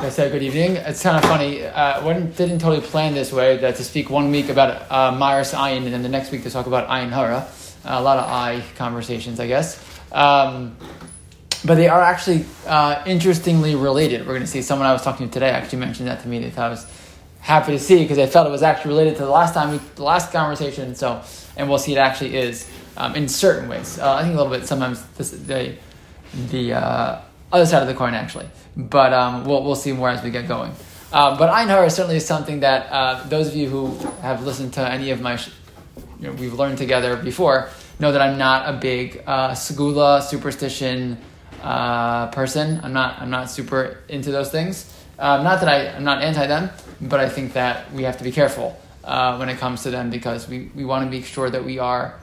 [0.00, 0.76] I said good evening.
[0.76, 1.64] It's kind of funny.
[1.64, 5.52] Uh, one didn't totally plan this way that to speak one week about uh, Maris
[5.52, 7.38] Ayin and then the next week to talk about Ayin Hara.
[7.84, 9.84] Uh, a lot of I conversations, I guess.
[10.12, 10.76] Um,
[11.64, 14.20] but they are actually uh, interestingly related.
[14.20, 16.38] We're going to see someone I was talking to today actually mentioned that to me.
[16.38, 16.86] That I was
[17.40, 19.78] happy to see because I felt it was actually related to the last time, we,
[19.96, 20.94] the last conversation.
[20.94, 21.22] So,
[21.56, 23.98] and we'll see it actually is um, in certain ways.
[23.98, 25.74] Uh, I think a little bit sometimes this, the
[26.50, 27.20] the uh,
[27.52, 30.48] other side of the coin actually, but um, we'll we'll see more as we get
[30.48, 30.72] going.
[31.12, 34.74] Uh, but Ein Hara is certainly something that uh, those of you who have listened
[34.74, 35.50] to any of my, sh-
[36.20, 41.16] you know, we've learned together before, know that I'm not a big uh, segula superstition
[41.62, 42.80] uh, person.
[42.82, 43.20] I'm not.
[43.20, 44.94] I'm not super into those things.
[45.18, 48.24] Um, not that I, I'm not anti them, but I think that we have to
[48.24, 51.50] be careful uh, when it comes to them because we, we want to make sure
[51.50, 52.14] that we are,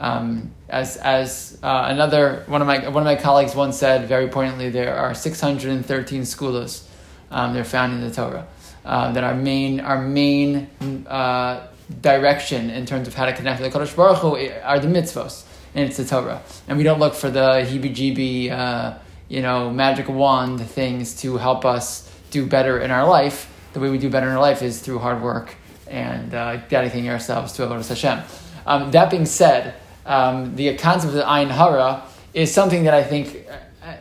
[0.00, 4.28] um, as as uh, another one of my one of my colleagues once said very
[4.28, 6.84] poignantly, there are 613 segulas.
[7.30, 8.46] Um, they're found in the Torah.
[8.84, 10.68] Uh, that our main our main
[11.06, 11.66] uh,
[12.00, 15.44] direction in terms of how to connect with the Kadosh Baruch Hu are the mitzvos
[15.74, 16.42] and it's the Torah.
[16.66, 21.64] And we don't look for the heebie-jeebie, uh, you know, magic wand things to help
[21.64, 23.52] us do better in our life.
[23.74, 25.54] The way we do better in our life is through hard work
[25.86, 28.22] and uh, dedicating ourselves to Avodah Hashem.
[28.66, 29.74] Um, that being said,
[30.06, 32.02] um, the concept of Ayin Hara
[32.34, 33.46] is something that I think
[33.82, 33.94] uh,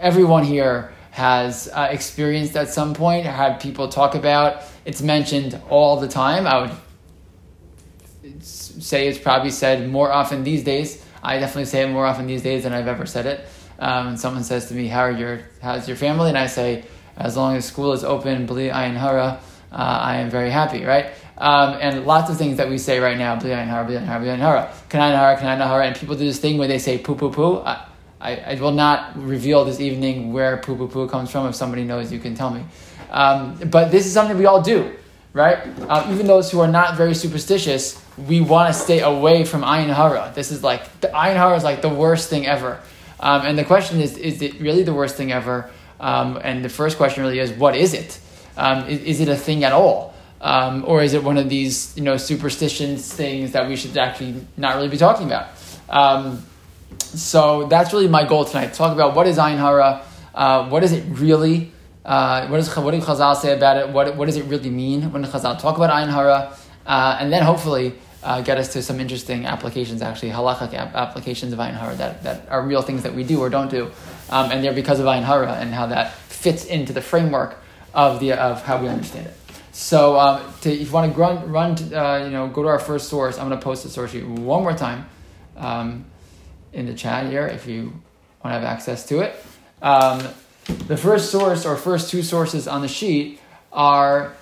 [0.00, 4.62] everyone here has uh, experienced at some point, had people talk about.
[4.84, 6.46] It's mentioned all the time.
[6.46, 12.04] I would say it's probably said more often these days I definitely say it more
[12.04, 13.46] often these days than I've ever said it.
[13.78, 16.84] Um, someone says to me, "How are your how's your family?" and I say,
[17.16, 19.38] "As long as school is open, bli ayin hara,
[19.70, 21.06] uh, I am very happy." Right?
[21.42, 24.06] Um, and lots of things that we say right now, bli ayin hara, bli ayin
[24.06, 26.98] hara, bli hara, kanayin hara, kanayin hara, and people do this thing where they say
[26.98, 27.56] poo poo poo.
[27.58, 27.84] I,
[28.20, 31.48] I, I, will not reveal this evening where poo poo poo comes from.
[31.48, 32.64] If somebody knows, you can tell me.
[33.10, 34.94] Um, but this is something we all do,
[35.32, 35.58] right?
[35.88, 39.92] Uh, even those who are not very superstitious, we want to stay away from ayin
[39.92, 40.30] hara.
[40.36, 42.78] This is like the ayin hara is like the worst thing ever.
[43.18, 45.68] Um, and the question is, is it really the worst thing ever?
[45.98, 48.20] Um, and the first question really is, what is it?
[48.56, 50.11] Um, is, is, it a thing at all?
[50.42, 54.44] Um, or is it one of these, you know, superstitions things that we should actually
[54.56, 55.46] not really be talking about?
[55.88, 56.44] Um,
[56.98, 58.74] so that's really my goal tonight.
[58.74, 60.04] Talk about what is ayin hara,
[60.34, 61.70] uh, what is it really,
[62.04, 62.66] uh, what, did
[63.02, 66.10] Chazal say about it, what, what does it really mean when Chazal talk about ayin
[66.10, 70.94] hara, uh, and then hopefully uh, get us to some interesting applications, actually halachic ap-
[70.94, 73.90] applications of Ayin Hara that, that are real things that we do or don't do,
[74.30, 77.56] um, and they're because of Ayin Hara and how that fits into the framework
[77.94, 79.34] of the of how we understand it.
[79.72, 82.68] So, um, to, if you want to run, run to, uh, you know, go to
[82.68, 83.38] our first source.
[83.38, 85.06] I'm going to post the source sheet one more time
[85.56, 86.04] um,
[86.74, 87.84] in the chat here if you
[88.44, 89.34] want to have access to it.
[89.80, 90.20] Um,
[90.86, 93.40] the first source or first two sources on the sheet
[93.72, 94.34] are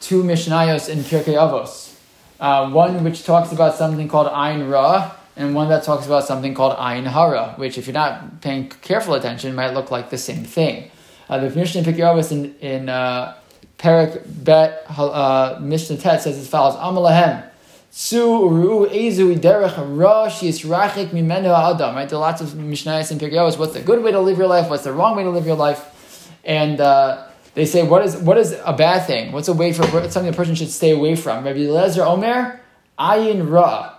[0.00, 1.94] two Mishnayos in Pirkei Avos.
[2.40, 6.54] Uh, one which talks about something called Ain Ra, and one that talks about something
[6.54, 10.44] called Ain Hara, which, if you're not paying careful attention, might look like the same
[10.44, 10.90] thing.
[11.28, 13.34] Uh, the Mishnah in Pirkei Avos in, in uh,
[13.82, 17.48] Perek Bet uh, Mishnah Tet says as follows: Amalahem.
[17.90, 21.96] Su uru ezu derech ra rachik mimenu adam.
[21.96, 23.58] Right, there are lots of mishnayos in Pirkei.
[23.58, 24.70] What's the good way to live your life?
[24.70, 26.32] What's the wrong way to live your life?
[26.44, 29.32] And uh, they say, what is what is a bad thing?
[29.32, 31.44] What's a way for something a person should stay away from?
[31.44, 32.60] Rabbi Lezer Omer,
[32.98, 33.98] ayin ra.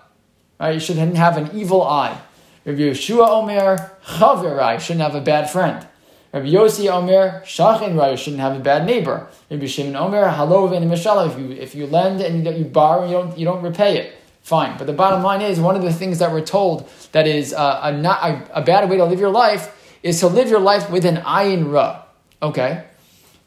[0.59, 2.19] Right, you shouldn't have an evil eye.
[2.65, 5.85] Rabbi Yeshua Omer, chaverai, shouldn't have a bad friend.
[6.33, 9.27] Rabbi Yossi Omer, shachin ra, you shouldn't have a bad neighbor.
[9.51, 13.05] Rabbi Shimon Omer, halov and mishalah, if you if you lend and you you borrow,
[13.05, 14.15] you don't you don't repay it.
[14.41, 17.53] Fine, but the bottom line is one of the things that we're told that is
[17.53, 20.59] uh, a not a, a bad way to live your life is to live your
[20.59, 22.03] life with an ayin ra.
[22.41, 22.83] Okay,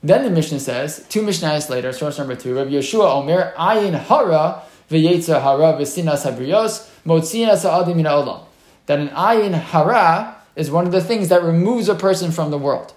[0.02, 4.62] then the Mishnah says, two Mishnahs later, source number two, Rabbi Yeshua Omer, Ayin Hara
[4.88, 8.44] v'yetza hara v'sinas habriyos motzinas ha'adim min olam.
[8.86, 12.58] That an Ayin Hara is one of the things that removes a person from the
[12.58, 12.94] world.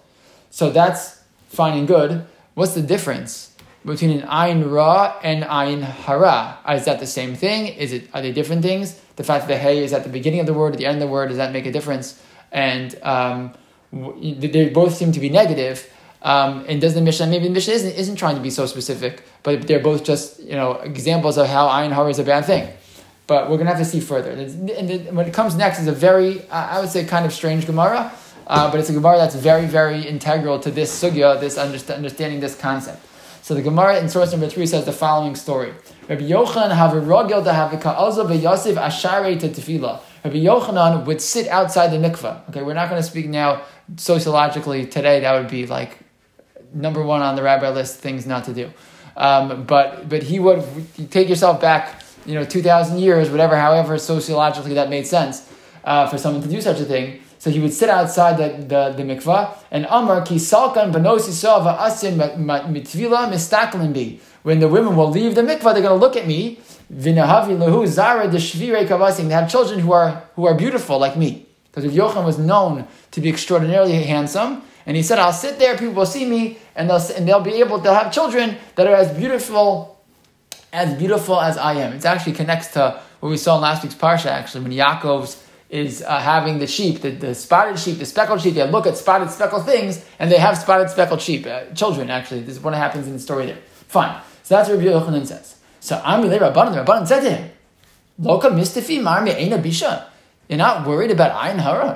[0.50, 2.26] So that's fine and good.
[2.56, 6.58] What's the difference between an Ayin Ra and Ayin Hara?
[6.70, 7.68] Is that the same thing?
[7.68, 9.00] Is it are they different things?
[9.18, 10.96] The fact that the Hey is at the beginning of the word, at the end
[10.96, 12.22] of the word, does that make a difference?
[12.52, 13.54] And um,
[13.92, 15.92] they both seem to be negative.
[16.22, 19.24] Um, and does the Mishnah, maybe the Mishnah isn't, isn't trying to be so specific,
[19.42, 22.74] but they're both just, you know, examples of how Ayin Hara is a bad thing.
[23.30, 24.32] But we're going to have to see further.
[24.32, 28.12] And when it comes next is a very, I would say, kind of strange Gemara,
[28.48, 32.56] uh, but it's a Gemara that's very, very integral to this sugya, this understanding this
[32.56, 33.06] concept.
[33.44, 35.74] So the Gemara in source number three says the following story.
[36.08, 36.72] Rabbi Yochanan.
[40.24, 42.50] Rabbi Yochanan would sit outside the mikveh.
[42.50, 43.62] Okay, we're not going to speak now
[43.96, 45.20] sociologically today.
[45.20, 46.00] That would be like
[46.74, 48.72] number one on the rabbi list things not to do.
[49.16, 50.64] Um, but but he would
[51.12, 55.50] take yourself back, you know, two thousand years, whatever, however sociologically that made sense
[55.84, 57.22] uh, for someone to do such a thing.
[57.40, 62.18] So he would sit outside the, the, the mikvah and Amar ki salkan banosi asin
[62.18, 64.20] mitvila mistaklin bi.
[64.44, 66.60] When the women will leave the mikvah, they're going to look at me.
[66.94, 69.28] Vinahavi lehu zara deshvire kavasing.
[69.28, 71.46] They have children who are who are beautiful like me.
[71.66, 75.78] Because Rav Yochanan was known to be extraordinarily handsome, and he said, "I'll sit there,
[75.78, 78.96] people will see me, and they'll and they'll be able to have children that are
[78.96, 79.99] as beautiful,
[80.72, 83.96] as beautiful as I am." It actually connects to what we saw in last week's
[83.96, 84.28] parsha.
[84.28, 88.56] Actually, when Yaakov's is uh, having the sheep, the, the spotted sheep, the speckled sheep.
[88.56, 91.46] They look at spotted, speckled things, and they have spotted, speckled sheep.
[91.46, 93.60] Uh, children, actually, this is what happens in the story there.
[93.88, 94.20] Fine.
[94.44, 95.60] So that's what Rabbi Yochanan says.
[95.80, 97.52] So Amile Rabbanan, the Rabbanan said to him,
[98.20, 100.06] Loka mistifi marmi eina bisha.
[100.50, 101.96] You're not worried about ayin hara?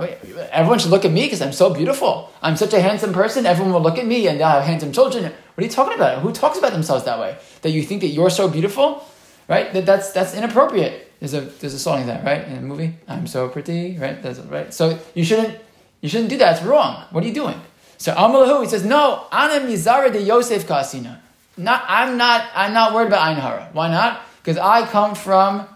[0.51, 2.31] Everyone should look at me because I'm so beautiful.
[2.39, 3.47] I'm such a handsome person.
[3.47, 5.23] Everyone will look at me and they'll have handsome children.
[5.23, 6.19] What are you talking about?
[6.19, 7.35] Who talks about themselves that way?
[7.63, 9.03] That you think that you're so beautiful?
[9.47, 9.73] Right?
[9.73, 11.11] That, that's, that's inappropriate.
[11.19, 12.47] There's a, there's a song like that, right?
[12.47, 12.93] In a movie.
[13.07, 14.21] I'm so pretty, right?
[14.21, 14.71] That's right.
[14.71, 15.57] So you shouldn't,
[16.01, 16.57] you shouldn't do that.
[16.57, 17.05] It's wrong.
[17.09, 17.59] What are you doing?
[17.97, 21.19] So Amalahu, he says, no, Ana Mizara de Yosef Kasina.
[21.57, 23.69] Not, I'm not, I'm not worried about Ayin Hara.
[23.73, 24.21] Why not?
[24.43, 25.67] Because I come from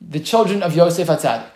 [0.00, 1.52] the children of Yosef Atzadik.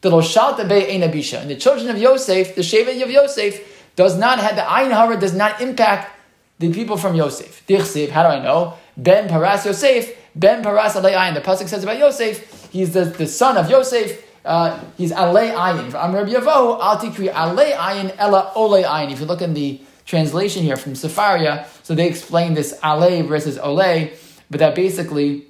[0.00, 1.40] The Loshalta Be Einabisha.
[1.40, 5.18] And the children of Yosef, the Shevet of Yosef, does not have, the Ayin Hara
[5.18, 6.12] does not impact
[6.58, 7.66] the people from Yosef.
[7.66, 8.74] Dichsiv, how do I know?
[8.96, 11.34] Ben Paras Yosef, Ben Paras Alei Ayin.
[11.34, 15.94] The Pasuk says about Yosef, he's the, the son of Yosef, uh, he's Alei Ayin.
[15.94, 19.12] I'm Rabbi Yavo, Al Tikri Alei Ayin, Ella Ole Ayin.
[19.12, 23.58] If you look in the translation here from Sefaria, so they explain this Ale versus
[23.58, 24.12] Ole,
[24.50, 25.44] but that basically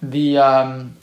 [0.00, 0.96] the um,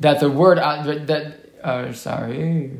[0.00, 2.70] that the word uh, that uh, sorry.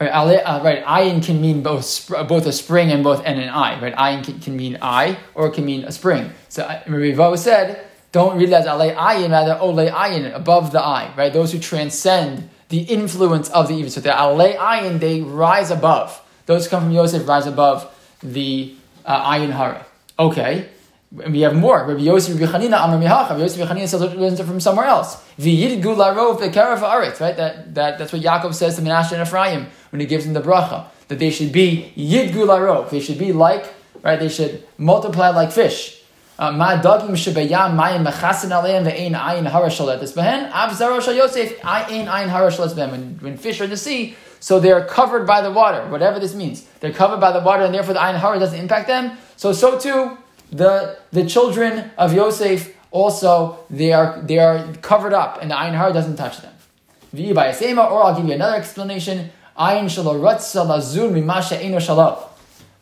[0.00, 3.80] Right, uh, ayin can mean both both a spring and both and an eye.
[3.80, 6.32] Right, ayin can, can mean eye or it can mean a spring.
[6.48, 10.80] So uh, Rivo said, don't read it as ale ayin, rather ole ayin, above the
[10.80, 11.12] eye.
[11.16, 13.90] Right, those who transcend the influence of the evil.
[13.90, 16.20] So the alei ayin, they rise above.
[16.46, 17.88] Those who come from Yosef rise above
[18.22, 19.86] the uh, ayin hara.
[20.18, 20.68] Okay.
[21.12, 21.86] We have more.
[21.86, 23.30] Rabbi Yosef Rechanina Amar Mihacha.
[23.30, 25.16] Rabbi Yosef Rechanina says learns it from somewhere else.
[25.38, 27.20] V'yidgu larov be'karav aretz.
[27.20, 27.36] Right.
[27.36, 30.40] That, that that's what Yaakov says to Menashe and Ephraim when he gives them the
[30.40, 32.90] bracha that they should be yidgu larov.
[32.90, 33.72] They should be like
[34.02, 34.18] right.
[34.18, 36.02] They should multiply like fish.
[36.38, 42.06] Uh, ma dagim shebayam mayim mechasin aleim ve'ein ayin harashalet behen av zarosh Yosef ayin
[42.06, 42.90] ayin harashalet behen.
[42.90, 45.86] When when fish are in the sea, so they are covered by the water.
[45.88, 48.86] Whatever this means, they're covered by the water, and therefore the ayin hara doesn't impact
[48.86, 49.18] them.
[49.36, 50.16] So so too
[50.52, 55.74] the the children of Yosef also they are they are covered up, and the ayin
[55.74, 56.54] hara doesn't touch them.
[57.14, 59.30] Or I'll give you another explanation.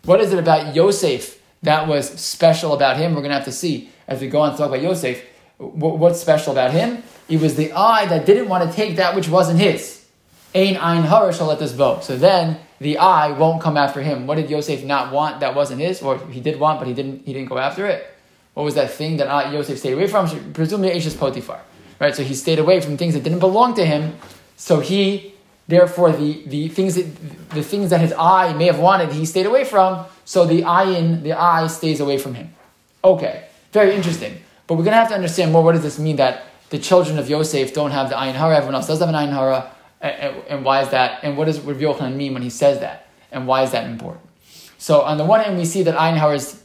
[0.05, 1.41] What is it about Yosef?
[1.63, 3.13] that was special about him.
[3.13, 5.23] We're going to have to see as we go on to talk about Yosef.
[5.59, 7.03] What's special about him?
[7.29, 10.07] It was the eye that didn't want to take that which wasn't his.
[10.55, 12.03] Ein ein hara shall let this vote.
[12.03, 14.27] So then the eye won't come after him.
[14.27, 16.03] What did Yosef not want that wasn't his?
[16.03, 18.07] Or he did want, but he didn't he didn't go after it?
[18.55, 20.53] What was that thing that Yosef stayed away from?
[20.53, 21.61] Presumably Ashes Potiphar.
[22.01, 22.17] Right?
[22.17, 24.17] So he stayed away from things that didn't belong to him.
[24.57, 25.35] So he
[25.69, 29.47] therefore the, the things that the things that his eye may have wanted, he stayed
[29.47, 32.55] away from so the eye in, the eye stays away from him.
[33.03, 34.41] Okay, very interesting.
[34.67, 37.19] But we're going to have to understand more what does this mean that the children
[37.19, 39.71] of Yosef don't have the ayin hara, everyone else does have an ayin hara,
[40.01, 41.23] and, and why is that?
[41.23, 43.09] And what does Rav Yochanan mean when he says that?
[43.31, 44.27] And why is that important?
[44.79, 46.63] So on the one hand, we see that hara is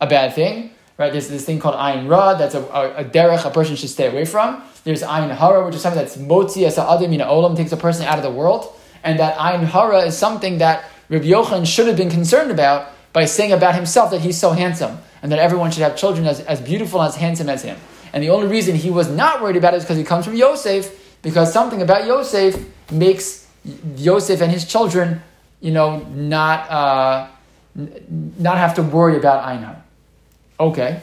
[0.00, 1.10] a bad thing, right?
[1.10, 4.06] There's this thing called ayin ra, that's a, a, a derech a person should stay
[4.06, 4.62] away from.
[4.84, 8.04] There's ayin hara, which is something that's motzi as a mina olam, takes a person
[8.04, 8.70] out of the world.
[9.02, 13.24] And that ayin hara is something that Rabbi Yochanan should have been concerned about by
[13.24, 16.60] saying about himself that he's so handsome and that everyone should have children as, as
[16.60, 17.78] beautiful and as handsome as him.
[18.12, 20.34] And the only reason he was not worried about it is because he comes from
[20.34, 23.46] Yosef, because something about Yosef makes
[23.96, 25.22] Yosef and his children,
[25.60, 27.28] you know, not, uh,
[27.74, 29.82] not have to worry about Einar.
[30.60, 31.02] Okay.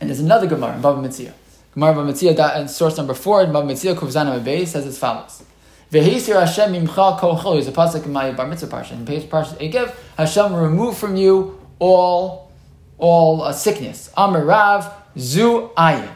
[0.00, 1.32] And there's another Gemara in Bava Metzia.
[1.74, 5.42] Gemara Bava Metzia, source number four, in Bava Metzia, Kuvzana Mabey, says as follows.
[5.90, 8.92] Vehisir Hashem imcha kol There's a pasuk in my bar mitzvah parsha.
[8.92, 12.52] In page parsha Ekev, Hashem remove from you all
[12.98, 14.10] all uh, sickness.
[14.16, 16.10] Amarav zu ayin.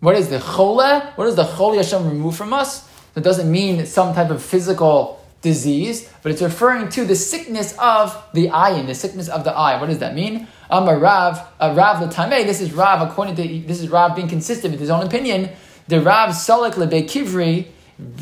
[0.00, 1.16] What is the chole?
[1.16, 2.88] What does the chole Hashem remove from us?
[3.14, 8.22] That doesn't mean some type of physical disease, but it's referring to the sickness of
[8.34, 9.80] the ayin, the sickness of the eye.
[9.80, 10.46] What does that mean?
[10.70, 12.44] Amarav, a Rav Latame.
[12.44, 15.50] This is Rav according to this is Rav being consistent with his own opinion.
[15.88, 17.66] The Rav Salak lebe kivri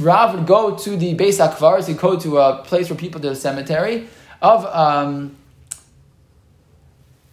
[0.01, 3.29] Rav would go to the Beis Akvaris, he'd go to a place where people do
[3.29, 4.09] a cemetery
[4.41, 5.37] of um,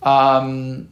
[0.01, 0.89] um,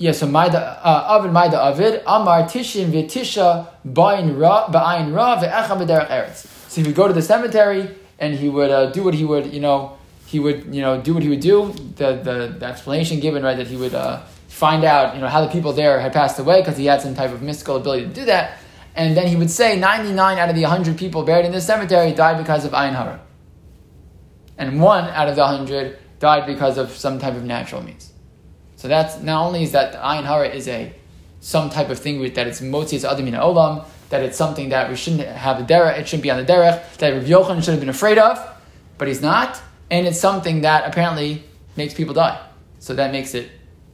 [0.00, 6.46] yeah, so uh, Avid Maida Avid Amar Tishin V'Tisha Ba'in Ra Ba'ayin Ra Ve'echa Eretz.
[6.70, 7.86] So he would go to the cemetery
[8.18, 11.12] and he would uh, do what he would, you know, he would, you know, do
[11.12, 11.74] what he would do.
[11.96, 15.44] The the, the explanation given, right, that he would uh, find out, you know, how
[15.44, 18.14] the people there had passed away because he had some type of mystical ability to
[18.14, 18.56] do that.
[18.94, 22.12] And then he would say 99 out of the 100 people buried in this cemetery
[22.12, 23.20] died because of Ayin Hara.
[24.56, 28.09] And one out of the 100 died because of some type of natural means.
[28.80, 30.90] So that's not only is that the Ayin Hara is a
[31.40, 34.96] some type of thing with, that it's Motzi's Adamina Olam, that it's something that we
[34.96, 37.80] shouldn't have the derech, it shouldn't be on the derech, that Rabbi Yochanan should have
[37.80, 38.38] been afraid of,
[38.96, 39.60] but he's not,
[39.90, 41.44] and it's something that apparently
[41.76, 42.40] makes people die.
[42.78, 43.50] So that makes it,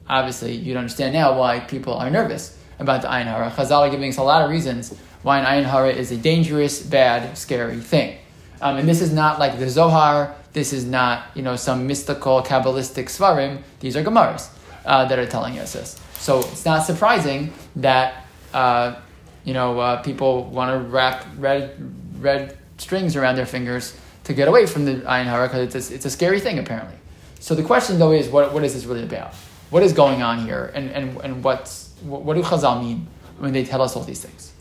[0.08, 3.50] obviously, you'd understand now why people are nervous about the Ayin Hara.
[3.50, 6.80] Chazal are giving us a lot of reasons why an Ayin Hara is a dangerous,
[6.80, 8.18] bad, scary thing.
[8.60, 12.40] Um, and this is not like the Zohar, this is not, you know, some mystical,
[12.40, 14.50] Kabbalistic Svarim, these are Gemaras
[14.86, 16.00] uh, that are telling us this.
[16.14, 18.24] So it's not surprising that
[18.54, 18.96] uh,
[19.44, 21.76] you know uh, people want to wrap red
[22.18, 25.94] red strings around their fingers to get away from the ayin hara because it's a,
[25.94, 26.96] it's a scary thing apparently.
[27.40, 29.34] So the question though is what what is this really about?
[29.70, 33.06] What is going on here, and and and what's what, what do Chazal mean
[33.38, 34.52] when they tell us all these things?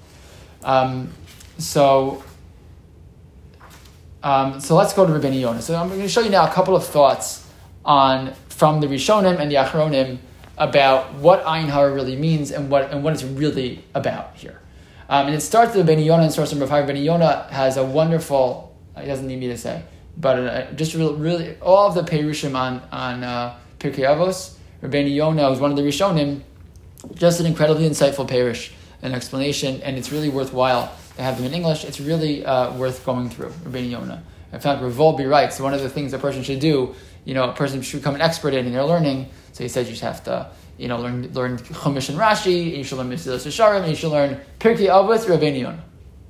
[0.63, 1.09] Um,
[1.57, 2.23] so.
[4.23, 5.61] Um, so let's go to Rabbeinu Yonah.
[5.61, 7.47] So I'm going to show you now a couple of thoughts
[7.85, 10.17] on from the Rishonim and the Achronim
[10.57, 14.61] about what Ayin Hara really means and what, and what it's really about here.
[15.09, 16.87] Um, and it starts with Rabbeinu Yonah and source number five.
[16.87, 19.83] Rabbeinu Yonah has a wonderful, uh, he doesn't need me to say,
[20.17, 25.13] but uh, just really, really, all of the Perushim on, on uh, Pirkei Avos, Rabbeinu
[25.13, 26.41] Yonah was one of the Rishonim,
[27.13, 28.71] just an incredibly insightful Perush,
[29.01, 31.83] an explanation, and it's really worthwhile to have them in English.
[31.83, 34.23] It's really uh, worth going through, Rabbeinu Yonah.
[34.53, 36.95] In fact, Rav Wolbe writes, one of the things a person should do,
[37.25, 39.87] you know, a person should become an expert in in their learning, so he says
[39.87, 43.09] you just have to, you know, learn learn Chumash and Rashi, and you should learn
[43.09, 45.77] Mesilas Yesharim, and you should learn Pirkei Avos, Rabbeinu.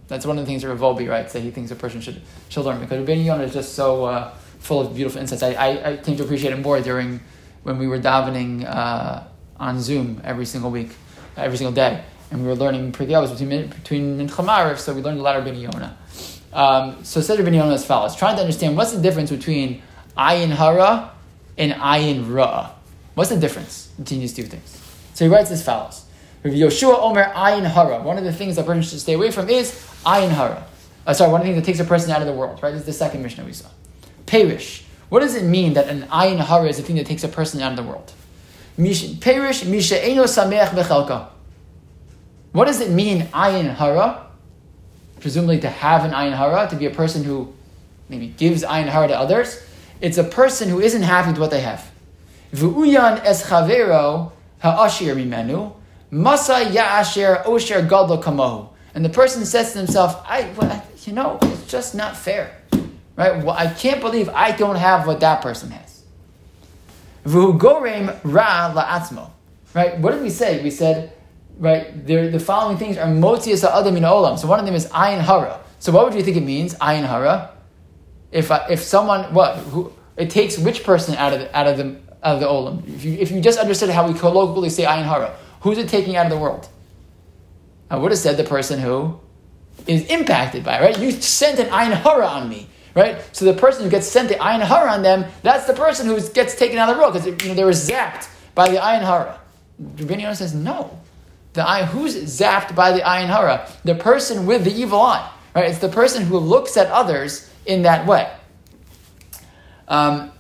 [0.08, 2.22] That's one of the things that Rav Wolbe writes that he thinks a person should
[2.50, 5.44] should learn because Rabbeinu is just so uh, full of beautiful insights.
[5.44, 7.20] I, I, I, came to appreciate it more during
[7.64, 9.24] when we were davening uh,
[9.58, 10.92] on Zoom every single week,
[11.36, 15.20] every single day, and we were learning Pirkei Avos between between Mincha so we learned
[15.20, 15.94] a lot of Rabbeinu.
[16.54, 19.82] Um, so said Rabbeinu Yonah as follows: trying to understand what's the difference between
[20.18, 21.12] Ayin Hara
[21.58, 22.72] and Ayin Ra.
[23.16, 24.82] What's the difference between these two things?
[25.14, 26.06] So he writes as follows.
[26.44, 28.02] Yoshua Omer Ayin Hara.
[28.02, 29.72] One of the things a person should stay away from is
[30.06, 30.66] Ayin Hara.
[31.08, 32.72] Uh, sorry, one of the things that takes a person out of the world, right?
[32.72, 33.68] This is the second Mishnah we saw.
[34.26, 34.84] Perish.
[35.10, 37.62] What does it mean that an Ayin Hara is the thing that takes a person
[37.62, 38.12] out of the world?
[38.78, 41.30] Perish Misha Eno Sameach.
[42.52, 44.28] What does it mean, Ayin Hara?
[45.20, 47.54] Presumably to have an Ayin Hara, to be a person who
[48.10, 49.62] maybe gives Ayin Hara to others.
[50.02, 51.92] It's a person who isn't happy with what they have.
[52.54, 55.74] V'uyan es chavero ha'ashir mimenu,
[56.12, 58.70] masa ya'asher osher gadol kamahu.
[58.94, 62.56] And the person says to himself, I, well, you know, it's just not fair.
[63.16, 63.44] Right?
[63.44, 66.04] Well, I can't believe I don't have what that person has.
[67.26, 69.32] V'hu gorem ra la'atzmo.
[69.74, 69.98] Right?
[70.00, 70.64] What did we say?
[70.64, 71.14] We said,
[71.58, 74.38] right, the following things are motias ha'adam in olam.
[74.38, 75.60] So one of them is ayin hara.
[75.80, 77.52] So what would you think it means, ayin hara?
[78.36, 81.96] If, if someone, what, who, it takes which person out of the, out of the
[82.22, 82.96] out of the olam.
[82.96, 86.16] If you, if you just understood how we colloquially say ayin hara, who's it taking
[86.16, 86.68] out of the world?
[87.90, 89.20] I would have said the person who
[89.88, 91.00] is impacted by it, right?
[91.00, 93.22] You sent an ayin hara on me, right?
[93.32, 96.20] So the person who gets sent the ayin hara on them, that's the person who
[96.30, 99.02] gets taken out of the world because you know, they were zapped by the ayin
[99.02, 99.40] hara.
[99.80, 101.00] Rabbeinu says no.
[101.54, 103.70] The eye, who's zapped by the ayin hara?
[103.84, 105.70] The person with the evil eye, right?
[105.70, 108.32] It's the person who looks at others in that way.
[109.88, 110.32] Um,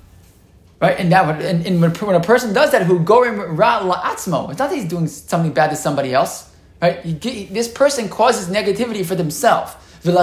[0.82, 1.00] Right?
[1.00, 4.70] And that and, and, when a person does that, who gorim ra la'atzmo, it's not
[4.70, 6.51] that he's doing something bad to somebody else.
[6.82, 7.00] Right?
[7.00, 9.74] He, this person causes negativity for themselves.
[10.03, 10.13] And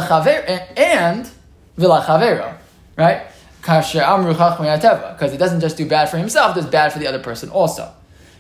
[1.79, 2.59] vilachavero.
[2.97, 3.27] Right?
[3.61, 3.95] Because
[5.33, 7.91] it doesn't just do bad for himself, does bad for the other person also.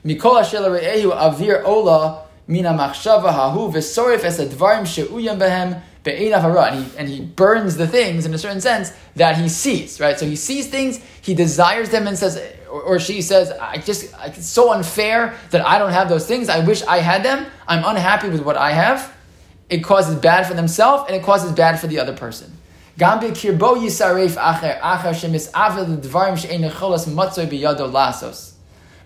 [0.05, 7.77] Avir ola mina machshava hahu v'sorif es advarim she'uyam behem and he, and he burns
[7.77, 10.19] the things in a certain sense that he sees, right?
[10.19, 14.13] So he sees things, he desires them and says, or, or she says, I just,
[14.25, 16.49] it's so unfair that I don't have those things.
[16.49, 17.47] I wish I had them.
[17.69, 19.15] I'm unhappy with what I have.
[19.69, 22.53] It causes bad for themselves and it causes bad for the other person.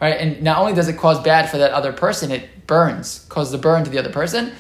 [0.00, 0.18] Right?
[0.18, 3.58] And not only does it cause bad for that other person, it burns, causes a
[3.58, 4.52] burn to the other person,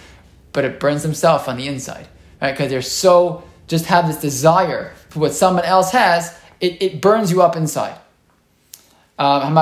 [0.52, 2.08] but it burns himself on the inside.
[2.40, 2.52] Right?
[2.52, 7.30] Because they're so just have this desire for what someone else has, it, it burns
[7.30, 7.98] you up inside.
[9.18, 9.58] Um, and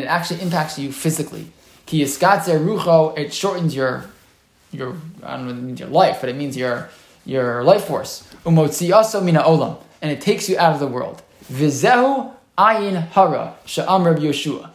[0.00, 1.46] it actually impacts you physically.
[1.86, 4.06] rucho, It shortens your
[4.72, 6.88] your I don't know it means your life, but it means your
[7.26, 8.26] your life force.
[8.44, 11.22] Umotzi also mina olam, and it takes you out of the world.
[11.52, 14.70] Vizehu ayin hara sha'am Yeshua.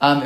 [0.00, 0.20] Um,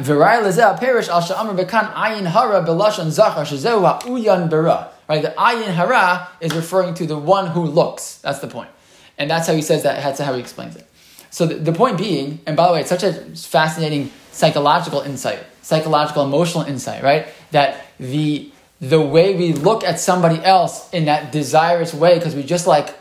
[4.49, 4.91] bera.
[5.09, 8.19] Right, the ayin hara is referring to the one who looks.
[8.19, 8.71] That's the point,
[9.19, 10.03] and that's how he says that.
[10.03, 10.87] That's how he explains it.
[11.31, 15.41] So the, the point being, and by the way, it's such a fascinating psychological insight,
[15.63, 17.27] psychological emotional insight, right?
[17.51, 18.51] That the
[18.81, 22.95] the way we look at somebody else in that desirous way, because we just like,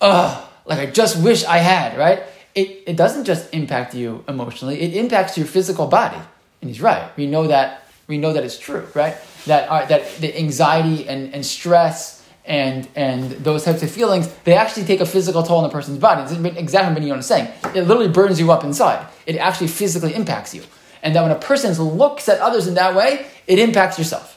[0.00, 2.22] ugh, like I just wish I had, right?
[2.58, 6.20] It, it doesn't just impact you emotionally, it impacts your physical body.
[6.60, 7.16] And he's right.
[7.16, 9.14] We know that we know that it's true, right?
[9.46, 14.54] That uh, that the anxiety and, and stress and and those types of feelings, they
[14.54, 16.22] actually take a physical toll on a person's body.
[16.58, 17.46] Exactly what you're saying.
[17.76, 19.06] It literally burns you up inside.
[19.24, 20.62] It actually physically impacts you.
[21.04, 24.36] And that when a person looks at others in that way, it impacts yourself.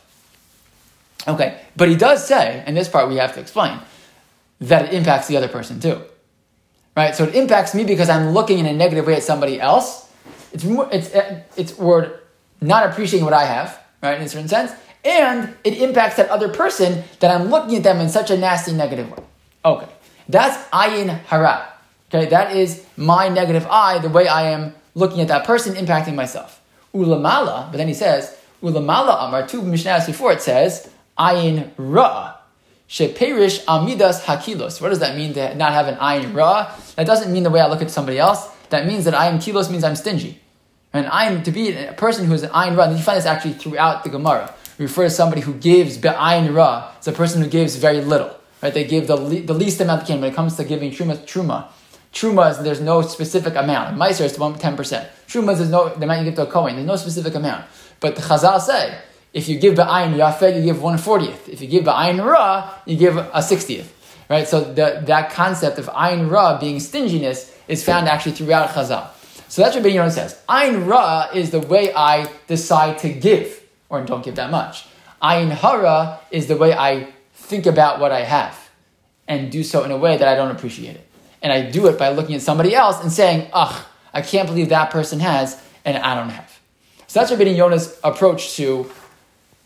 [1.28, 3.80] Okay, but he does say, and this part we have to explain,
[4.60, 6.02] that it impacts the other person too.
[6.96, 7.16] Right?
[7.16, 10.10] So it impacts me because I'm looking in a negative way at somebody else.
[10.52, 12.20] It's more, it's uh, it's word
[12.60, 14.72] not appreciating what I have, right, in a certain sense,
[15.06, 18.74] and it impacts that other person that I'm looking at them in such a nasty
[18.74, 19.24] negative way.
[19.64, 19.88] Okay,
[20.28, 21.74] that's ayin hara.
[22.14, 26.16] Okay, that is my negative eye, the way I am looking at that person, impacting
[26.16, 26.62] myself.
[26.94, 32.36] Ulamala, but then he says ulamala amar two mishnahs before it says ayin ra.
[32.92, 34.82] Sheperish amidas hakilos.
[34.82, 36.76] What does that mean to not have an ayin ra?
[36.98, 38.50] That doesn't mean the way I look at somebody else.
[38.70, 40.42] That means that I am kilos means I'm stingy.
[40.92, 42.84] And I'm to be a person who is an ayin ra.
[42.84, 44.54] And you find this actually throughout the Gemara.
[44.78, 46.92] Refer to somebody who gives be'ayin ra.
[46.98, 48.36] It's a person who gives very little.
[48.62, 48.74] Right?
[48.74, 51.18] They give the, le- the least amount they can when it comes to giving truma.
[51.20, 51.70] Truma.
[52.12, 53.98] Truma is there's no specific amount.
[53.98, 55.10] Meiser is ten percent.
[55.30, 56.76] Truma is no the amount you give to a kohen.
[56.76, 57.64] There's no specific amount.
[58.02, 59.00] But the Chazal say
[59.34, 61.48] if you give ba'ayin yafet, you give one fortieth.
[61.48, 63.98] If you give ba'ayin ra, you give a sixtieth.
[64.30, 64.48] Right.
[64.48, 69.10] So the, that concept of ayin ra being stinginess is found actually throughout Chazal.
[69.50, 70.42] So that's what Ben Yonah says.
[70.48, 74.86] Ayin ra is the way I decide to give, or don't give that much.
[75.22, 78.58] Ayin hara is the way I think about what I have
[79.28, 81.08] and do so in a way that I don't appreciate it.
[81.42, 84.70] And I do it by looking at somebody else and saying, ugh, I can't believe
[84.70, 86.60] that person has and I don't have.
[87.08, 88.90] So that's Rabbi Yonah's approach to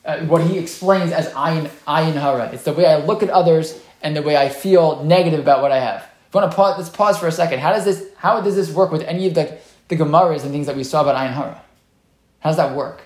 [0.05, 2.51] uh, what he explains as ayin, ayin hara.
[2.51, 5.71] It's the way I look at others and the way I feel negative about what
[5.71, 6.01] I have.
[6.01, 7.59] If you want to pause, let's pause for a second.
[7.59, 10.67] How does this, how does this work with any of the, the Gemaras and things
[10.67, 11.61] that we saw about ayin hara?
[12.39, 13.01] How does that work?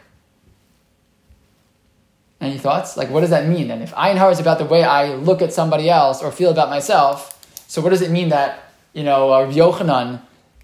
[2.41, 2.97] Any thoughts?
[2.97, 3.81] Like, what does that mean then?
[3.81, 6.69] If ayin hara is about the way I look at somebody else or feel about
[6.69, 7.35] myself,
[7.67, 10.21] so what does it mean that, you know, uh, Yochanan,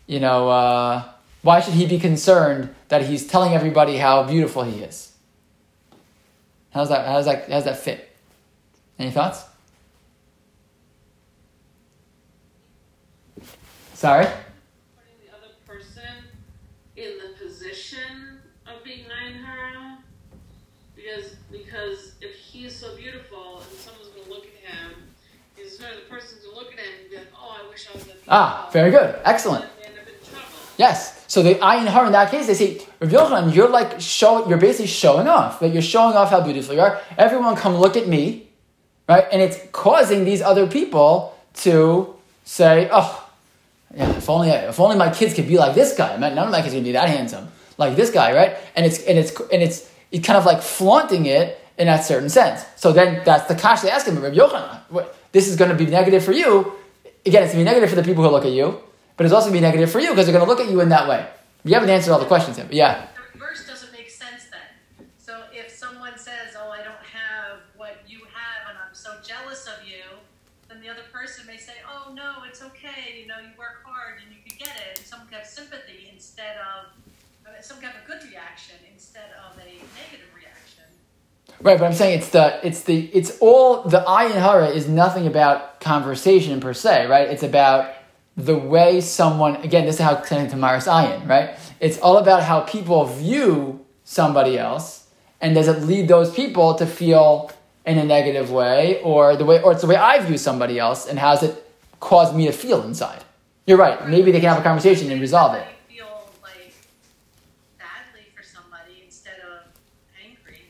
[0.08, 1.04] you know, uh,
[1.44, 5.15] why should he be concerned that he's telling everybody how beautiful he is?
[6.76, 8.10] How's that, how's that, how's that fit?
[9.00, 9.46] Any thoughts?
[13.94, 14.26] Sorry?
[14.26, 16.04] Putting the other person
[16.98, 20.00] in the position of being Nainhara.
[20.98, 24.92] Because, because if he's so beautiful and someone's going to look at him,
[25.56, 27.94] he's the person's going to look at him and be like, oh, I wish I
[27.96, 29.16] was that Ah, very good.
[29.24, 29.64] Excellent.
[30.78, 31.15] Yes.
[31.36, 34.58] So the ayin har in that case, they say, Rav Yochanan, you're like show, you're
[34.58, 35.60] basically showing off.
[35.60, 37.02] That you're showing off how beautiful you are.
[37.18, 38.48] Everyone come look at me,
[39.10, 39.26] right?
[39.30, 43.30] And it's causing these other people to say, oh,
[43.94, 46.16] yeah, if only if only my kids could be like this guy.
[46.16, 48.56] none of my kids can be that handsome like this guy, right?
[48.78, 52.30] And it's and it's and it's it's kind of like flaunting it in that certain
[52.30, 52.64] sense.
[52.78, 55.06] So then that's the cash they ask him, Rav Yochanan.
[55.34, 56.72] This is going to be negative for you.
[57.26, 58.80] Again, it's going to be negative for the people who look at you
[59.18, 60.90] but it's also be negative for you because they're going to look at you in
[60.90, 61.28] that way.
[61.64, 63.08] You haven't answered all the questions yet, but yeah.
[63.34, 65.08] The verse doesn't make sense then.
[65.18, 69.68] So if someone says, "Oh, I don't have what you have, and I'm so jealous
[69.68, 70.04] of you,"
[70.70, 73.20] then the other person may say, "Oh, no, it's okay.
[73.22, 76.12] You know, you work hard and you can get it." And someone can have sympathy
[76.14, 76.92] instead of
[77.62, 80.84] some kind of a good reaction instead of a negative reaction.
[81.62, 85.26] Right, but I'm saying it's the it's the it's all the ayin hara is nothing
[85.26, 87.30] about conversation per se, right?
[87.30, 87.94] It's about
[88.38, 91.52] the way someone, again, this is how connected to Maris Ayin, right?
[91.80, 95.08] It's all about how people view somebody else,
[95.42, 97.52] and does it lead those people to feel
[97.86, 101.08] in a negative way, or the way, or it's the way I view somebody else,
[101.08, 103.24] and how does it cause me to feel inside?
[103.66, 104.08] You're right.
[104.08, 105.66] Maybe they can have a conversation and resolve it.
[105.88, 106.06] Feel
[106.46, 106.74] like
[107.78, 109.64] badly for somebody instead of
[110.24, 110.62] angry.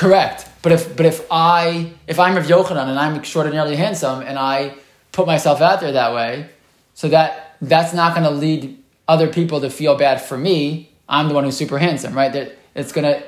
[0.00, 0.48] Correct.
[0.62, 4.74] But if but if I if I'm Rav Yochanan and I'm extraordinarily handsome and I
[5.12, 6.48] put myself out there that way,
[6.94, 10.88] so that that's not going to lead other people to feel bad for me.
[11.06, 12.32] I'm the one who's super handsome, right?
[12.32, 13.22] That it's gonna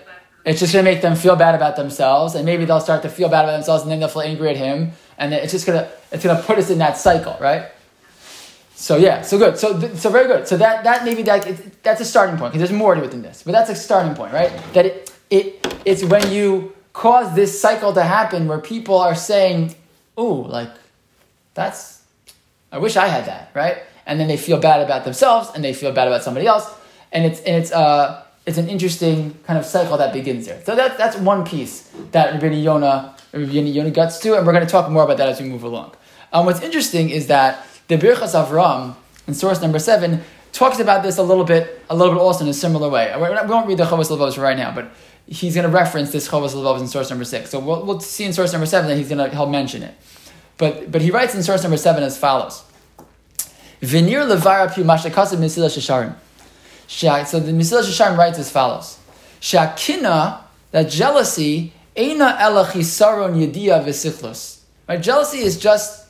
[0.46, 3.28] it's just gonna make them feel bad about themselves, and maybe they'll start to feel
[3.28, 6.24] bad about themselves, and then they'll feel angry at him, and it's just gonna it's
[6.24, 7.66] gonna put us in that cycle, right?
[8.76, 10.48] So yeah, so good, so so very good.
[10.48, 13.20] So that that maybe that that's a starting point because there's more to it than
[13.20, 14.50] this, but that's a starting point, right?
[14.72, 19.74] That it it it's when you cause this cycle to happen where people are saying,
[20.20, 20.70] "Ooh, like
[21.54, 22.02] that's
[22.70, 23.78] I wish I had that," right?
[24.06, 26.66] And then they feel bad about themselves, and they feel bad about somebody else,
[27.12, 30.60] and it's and it's uh it's an interesting kind of cycle that begins there.
[30.64, 34.66] So that, that's one piece that Rabbi Yonah, Rabbi Yonah gets to, and we're going
[34.66, 35.94] to talk more about that as we move along.
[36.32, 38.96] Um, what's interesting is that the Birchas Avram,
[39.28, 42.50] in source number seven, talks about this a little bit, a little bit also in
[42.50, 43.12] a similar way.
[43.14, 44.90] We won't read the Chovos Levos right now, but
[45.26, 47.50] he's going to reference this Chovos Levos in source number six.
[47.50, 49.94] So we'll, we'll see in source number seven that he's going to he'll mention it.
[50.58, 52.62] But but he writes in source number seven as follows:
[53.80, 56.14] levara pi mashakasim Mesilas Yesharim.
[57.26, 58.98] So the Mesilas Yesharim writes as follows:
[59.40, 60.40] Shakina,
[60.72, 64.61] that jealousy, eina elachisaron yedia v'sichlus.
[64.88, 66.06] Right, jealousy is just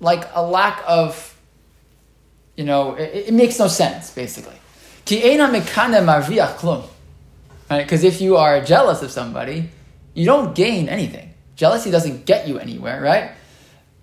[0.00, 1.38] like a lack of,
[2.56, 4.56] you know, it, it makes no sense basically.
[5.04, 6.84] Ki eina mekane marviach klum.
[7.70, 9.70] Right, because if you are jealous of somebody,
[10.14, 11.32] you don't gain anything.
[11.54, 13.30] Jealousy doesn't get you anywhere, right?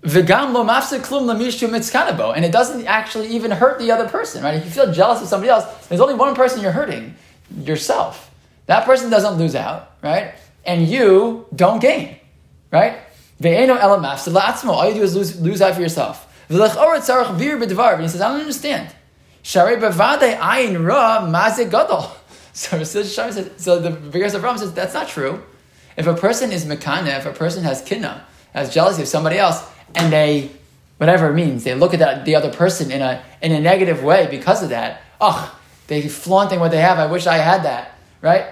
[0.04, 0.54] Klum
[2.36, 4.56] and it doesn't actually even hurt the other person, right?
[4.56, 7.16] If you feel jealous of somebody else, there's only one person you're hurting,
[7.58, 8.32] yourself.
[8.68, 10.34] That person doesn't lose out, right?
[10.64, 12.18] And you don't gain,
[12.72, 13.00] right?
[13.42, 16.24] All you do is lose, lose out for yourself.
[16.48, 18.96] He says, I don't understand.
[22.58, 25.44] So, so the Birchas Avram says that's not true.
[25.96, 29.64] If a person is mekana, if a person has kinna, has jealousy of somebody else,
[29.94, 30.50] and they,
[30.98, 34.04] whatever it means, they look at that, the other person in a, in a negative
[34.04, 35.02] way because of that.
[35.22, 36.98] Oh, they flaunting what they have.
[36.98, 37.92] I wish I had that,
[38.22, 38.48] right?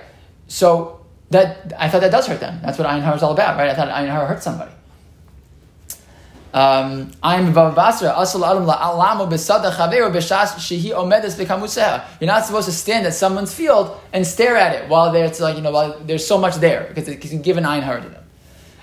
[0.48, 2.60] So that I thought that does hurt them.
[2.62, 3.70] That's what Ayin Hara is all about, right?
[3.70, 4.72] I thought Ayin Hara hurt somebody.
[6.56, 7.56] Um, You're not
[12.46, 15.72] supposed to stand at someone's field and stare at it while there's like you know
[15.72, 18.24] while there's so much there because it can give an ayin hara to them.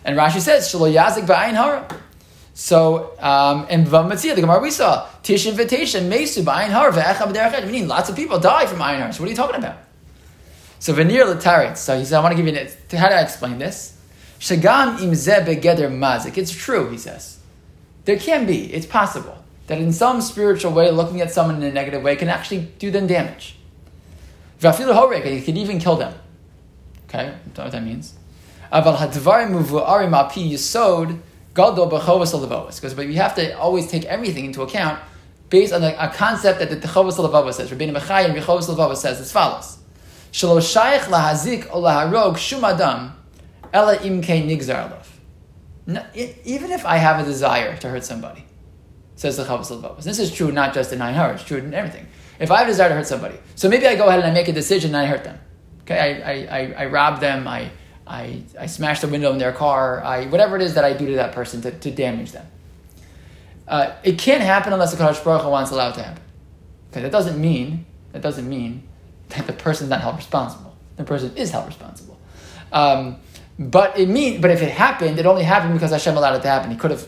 [0.05, 1.89] And Rashi says shelo yazik ba'ayin hara.
[2.53, 7.65] So, um, and Bava Metzia, the Gemara we saw, Tish invitation, Mesu, Ayin Har, Ve'echa
[7.65, 9.11] meaning lots of people die from Har.
[9.15, 9.79] So what are you talking about?
[10.79, 13.23] So Venir Latarit, so he said, I want to give you, an, how do I
[13.23, 13.99] explain this?
[14.39, 16.37] Shagam imze begeder mazik.
[16.37, 17.39] It's true, he says.
[18.05, 21.71] There can be, it's possible, that in some spiritual way, looking at someone in a
[21.73, 23.57] negative way can actually do them damage.
[24.61, 26.15] He could even kill them.
[27.09, 28.13] Okay, that's what that means.
[28.71, 29.25] Because
[32.95, 34.99] but you have to always take everything into account
[35.51, 37.71] based on a, a concept that the Chovos Halevavos says.
[37.71, 39.77] Rabbeinu Bachya and Chovos Halevavos says as follows:
[40.33, 43.13] Shelo shayich lahazik o laharog shum adam
[43.75, 45.12] ela imke nigzar alav.
[45.87, 48.45] Even if I have a desire to hurt somebody,
[49.17, 50.05] says the Chovos Halevavos.
[50.05, 52.07] This is true not just in Nine It's true in everything.
[52.39, 54.33] If I have a desire to hurt somebody, so maybe I go ahead and I
[54.33, 55.39] make a decision and I hurt them.
[55.83, 57.47] Okay, I, I, I, I rob them.
[57.47, 57.71] I
[58.07, 61.07] I, I smash the window in their car, I, whatever it is that I do
[61.07, 62.47] to that person to, to damage them.
[63.69, 66.23] Uh, it can't happen unless the Kadosh Baruch Hu wants it allowed to happen.
[66.91, 68.83] Okay, that doesn't mean that doesn't mean
[69.31, 70.77] that the person's not held responsible.
[70.97, 72.19] The person is held responsible.
[72.71, 73.17] Um,
[73.71, 76.49] but it mean, but if it happened, it only happened because Hashem allowed it to
[76.49, 76.71] happen.
[76.71, 77.07] He could have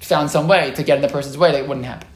[0.00, 2.08] found some way to get in the person's way that it wouldn't happen.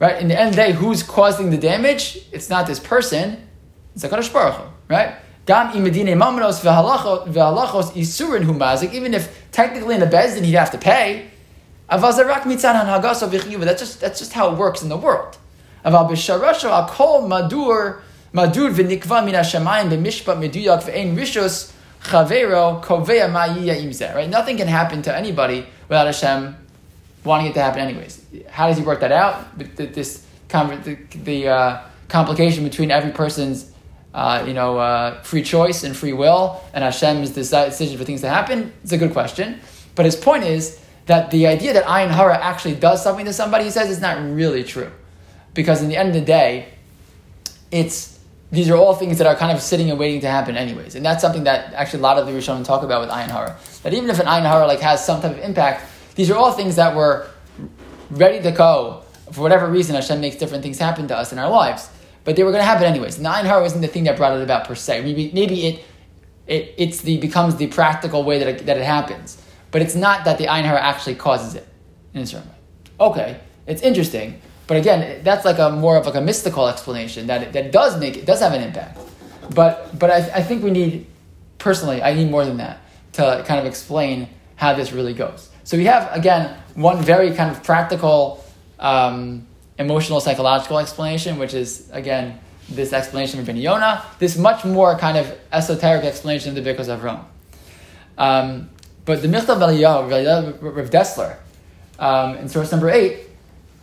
[0.00, 0.20] Right?
[0.20, 2.18] In the end the day, who's causing the damage?
[2.32, 3.48] It's not this person.
[3.94, 5.16] It's a Kadosh Baruch Hu, right?
[5.46, 5.86] Even
[9.14, 11.30] if technically in the beis din he'd have to pay.
[11.88, 15.38] That's just that's just how it works in the world.
[15.84, 18.00] Madur
[18.34, 21.14] madur v'nikva min hashamayim b'mishpat meduyak v'ein
[23.32, 24.14] ma'iya imzeh.
[24.14, 24.28] Right?
[24.28, 26.56] Nothing can happen to anybody without Hashem
[27.24, 28.20] wanting it to happen anyways.
[28.50, 29.56] How does he work that out?
[29.58, 33.72] This the, the uh, complication between every person's
[34.14, 38.28] uh, you know, uh, free choice and free will, and Hashem's decision for things to
[38.28, 38.72] happen?
[38.84, 39.60] It's a good question.
[39.96, 43.64] But his point is that the idea that Ayin Hara actually does something to somebody,
[43.64, 44.90] he says, is not really true.
[45.52, 46.68] Because in the end of the day,
[47.72, 48.13] it's
[48.54, 50.94] these are all things that are kind of sitting and waiting to happen anyways.
[50.94, 53.56] And that's something that actually a lot of the Rishonim talk about with Ayin Hara.
[53.82, 56.52] That even if an Ayin Hara like has some type of impact, these are all
[56.52, 57.28] things that were
[58.10, 59.02] ready to go.
[59.32, 61.88] For whatever reason, Hashem makes different things happen to us in our lives.
[62.24, 63.16] but they were going to happen anyways.
[63.16, 65.02] And The Ayin Hara wasn't the thing that brought it about per se.
[65.02, 65.84] Maybe, maybe it,
[66.46, 69.40] it it's the, becomes the practical way that it, that it happens.
[69.70, 71.66] But it's not that the Ayin Hara actually causes it
[72.14, 72.54] in a certain way.
[73.00, 74.40] Okay, it's interesting.
[74.66, 77.98] But again, that's like a more of like a mystical explanation that it, that does
[77.98, 78.98] make it does have an impact.
[79.54, 81.06] But but I, I think we need
[81.58, 82.80] personally I need more than that
[83.14, 85.50] to kind of explain how this really goes.
[85.64, 88.44] So we have again one very kind of practical,
[88.78, 89.46] um,
[89.78, 93.60] emotional psychological explanation, which is again this explanation of Ben.
[94.18, 97.24] This much more kind of esoteric explanation of the Birchas Avram.
[98.16, 98.70] Um,
[99.04, 101.36] but the Michtav Eliyahu, Rav Dessler,
[101.98, 103.23] um, in source number eight,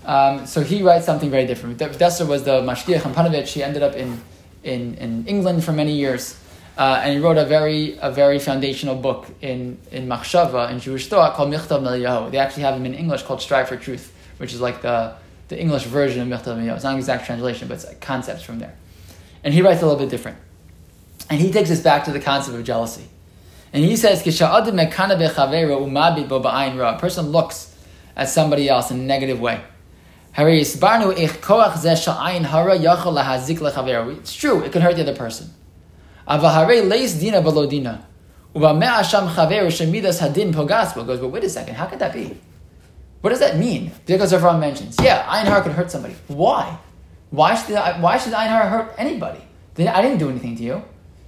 [0.06, 1.78] um, so he writes something very different.
[1.78, 3.54] Dessler was the Mashgiach in Panovich.
[3.54, 4.22] He ended up in,
[4.64, 6.38] in, in England for many years.
[6.78, 11.08] Uh, and he wrote a very, a very foundational book in, in Machshava, in Jewish
[11.08, 12.32] thought, called Michtav Eliyahu.
[12.32, 15.16] They actually have him in English called Strive for Truth, which is like the,
[15.50, 16.76] the English version of Michtav Eliyahu.
[16.76, 18.74] It's not an exact translation, but it's concepts from there.
[19.44, 20.38] And he writes a little bit different.
[21.30, 23.08] And he takes us back to the concept of jealousy.
[23.74, 24.32] And he says, A
[27.00, 27.76] person looks
[28.16, 29.64] at somebody else in a negative way.
[34.20, 35.50] It's true, it can hurt the other person.
[41.06, 42.38] Goes, but wait a second, how could that be?
[43.22, 43.92] What does that mean?
[44.06, 46.16] Because Avram mentions, yeah, Ayin Hara could hurt somebody.
[46.28, 46.78] Why?
[47.30, 49.42] Why should, why should Ayin Hara hurt anybody?
[49.78, 50.84] I didn't do anything to you.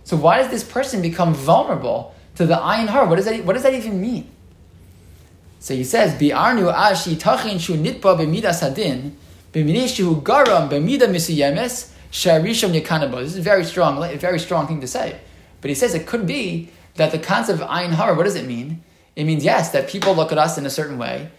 [0.06, 3.08] So why does this person become vulnerable to the Ayin Hara?
[3.08, 4.30] What does that, what does that even mean?
[5.63, 9.15] So he says, Bi'arnu ashi tachin shu nitba b'mida sadin,
[9.54, 13.19] b'minei shu garam b'mida misuyemes, sharisham yakanabo.
[13.21, 15.21] This is a very strong, very strong thing to say.
[15.62, 18.84] But he says it could be that the concept of ayin what does it mean?
[19.15, 21.30] It means, yes, that people look at us in a certain way,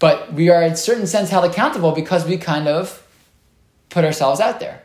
[0.00, 3.06] but we are in a certain sense held accountable because we kind of
[3.90, 4.82] put ourselves out there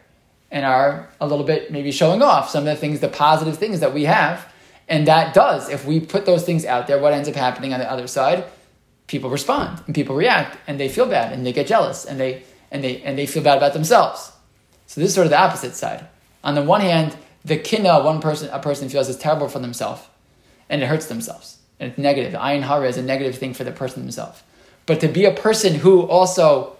[0.51, 3.79] and are a little bit maybe showing off some of the things, the positive things
[3.79, 4.50] that we have
[4.91, 7.79] and that does, if we put those things out there, what ends up happening on
[7.79, 8.43] the other side?
[9.07, 12.43] People respond and people react and they feel bad and they get jealous and they
[12.71, 14.33] and they and they feel bad about themselves.
[14.87, 16.07] So this is sort of the opposite side.
[16.43, 20.01] On the one hand, the kinna one person a person feels is terrible for themselves
[20.69, 21.59] and it hurts themselves.
[21.79, 22.33] And it's negative.
[22.33, 24.43] Ayin hara is a negative thing for the person themselves.
[24.85, 26.75] But to be a person who also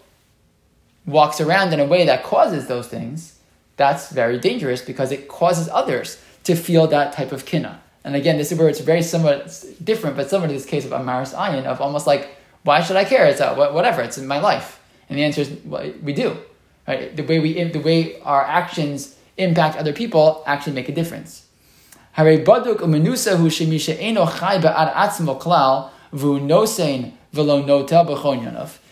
[1.06, 3.40] walks around in a way that causes those things,
[3.78, 7.81] that's very dangerous because it causes others to feel that type of kinna.
[8.04, 10.86] And again, this is where it's very similar, it's different, but similar to this case
[10.86, 12.30] of Amaris Ayin, of almost like,
[12.64, 13.26] why should I care?
[13.26, 14.80] It's a, whatever, it's in my life.
[15.10, 16.38] And the answer is, well, we do.
[16.88, 17.16] Right?
[17.16, 21.46] The way we, the way our actions impact other people actually make a difference.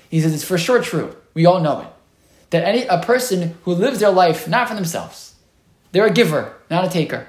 [0.10, 1.16] He says it's for sure true.
[1.34, 1.88] We all know it.
[2.52, 5.36] That any a person who lives their life not for themselves,
[5.92, 7.28] they're a giver, not a taker.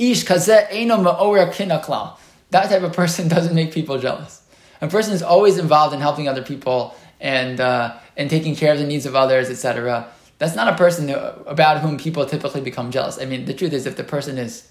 [0.00, 2.16] Ish That
[2.50, 4.42] type of person doesn't make people jealous.
[4.80, 8.78] A person is always involved in helping other people and uh, and taking care of
[8.78, 10.08] the needs of others, etc.
[10.38, 13.20] That's not a person about whom people typically become jealous.
[13.20, 14.70] I mean, the truth is, if the person is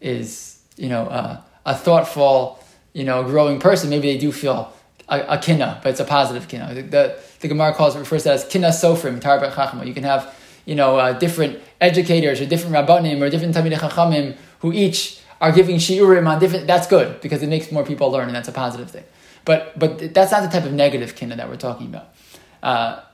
[0.00, 4.72] is you know uh, a thoughtful, you know, growing person, maybe they do feel
[5.08, 6.72] a, a but it's a positive kinna.
[6.72, 9.84] The, the, the Gemara calls refers to that as kinna sofrim, tarbat chachma.
[9.84, 10.32] You can have
[10.64, 15.52] you know uh, different educators or different rabbanim or different tamid chachamim who each are
[15.52, 16.66] giving shiurim on different.
[16.66, 19.04] That's good because it makes more people learn, and that's a positive thing.
[19.44, 23.04] But but that's not the type of negative kinna that we're talking about.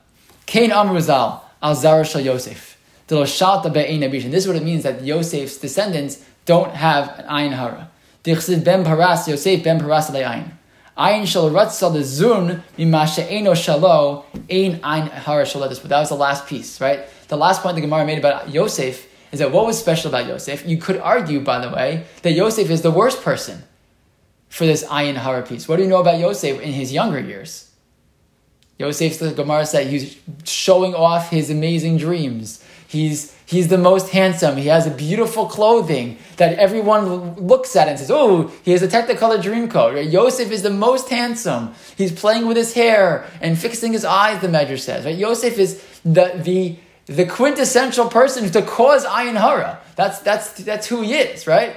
[0.45, 2.77] Kain uh, Amruzal al Zara Shal Yosef.
[3.07, 7.89] This is what it means that Yosef's descendants don't have an ayin hara.
[8.23, 10.51] Ben paras Yosef ben paras ayin.
[10.95, 15.81] Ayin shal ratzal the zun eno shalo ein ayin hara shalatis.
[15.81, 17.07] But that was the last piece, right?
[17.29, 20.65] The last point the Gemara made about Yosef is that what was special about Yosef?
[20.65, 23.63] You could argue, by the way, that Yosef is the worst person
[24.49, 25.67] for this ayin hara piece.
[25.67, 27.71] What do you know about Yosef in his younger years?
[28.79, 32.63] Yosef, the Gemara said, he's showing off his amazing dreams.
[32.87, 34.57] He's, he's the most handsome.
[34.57, 38.87] He has a beautiful clothing that everyone looks at and says, oh, he has a
[38.87, 39.93] technicolor dream coat.
[39.93, 40.09] Right?
[40.09, 41.75] Yosef is the most handsome.
[41.97, 45.05] He's playing with his hair and fixing his eyes, the Medrash says.
[45.05, 45.15] Right?
[45.15, 46.77] Yosef is the, the,
[47.09, 49.81] the quintessential person to cause ayin hara.
[49.95, 51.75] That's, that's, that's who he is, right?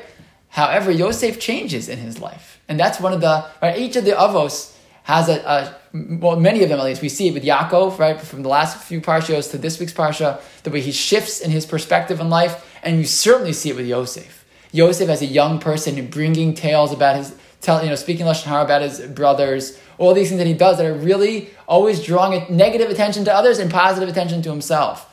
[0.50, 2.60] However, Yosef changes in his life.
[2.68, 5.76] And that's one of the, right, each of the avos has a, a,
[6.20, 8.76] well, many of them at least, we see it with Yaakov, right, from the last
[8.84, 12.78] few parshas to this week's parsha, the way he shifts in his perspective in life,
[12.82, 14.44] and you certainly see it with Yosef.
[14.70, 18.64] Yosef as a young person bringing tales about his, tell, you know, speaking Lashon Hara
[18.64, 22.90] about his brothers, all these things that he does that are really always drawing negative
[22.90, 25.08] attention to others and positive attention to himself.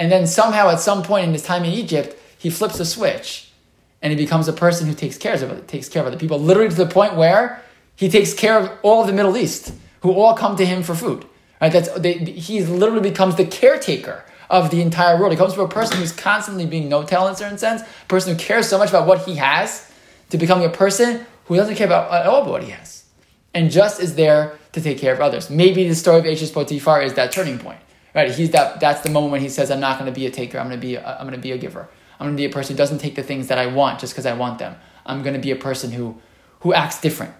[0.00, 3.52] And then somehow, at some point in his time in Egypt, he flips a switch
[4.00, 6.70] and he becomes a person who takes care of takes care of other people, literally
[6.70, 7.62] to the point where
[7.96, 10.94] he takes care of all of the Middle East, who all come to him for
[10.94, 11.26] food.
[11.60, 11.70] Right?
[11.70, 15.32] That's they, he literally becomes the caretaker of the entire world.
[15.32, 18.32] He comes from a person who's constantly being no-tell in a certain sense, a person
[18.32, 19.92] who cares so much about what he has,
[20.30, 23.04] to becoming a person who doesn't care about at all about what he has,
[23.52, 25.50] and just is there to take care of others.
[25.50, 27.80] Maybe the story of Eshes Potiphar is that turning point.
[28.14, 28.30] Right?
[28.30, 28.80] He's that.
[28.80, 30.58] That's the moment when he says, "I'm not going to be a taker.
[30.58, 30.96] I'm going to be.
[30.96, 31.88] A, I'm going to be a giver.
[32.18, 34.12] I'm going to be a person who doesn't take the things that I want just
[34.12, 34.76] because I want them.
[35.06, 36.20] I'm going to be a person who
[36.60, 37.34] who acts different."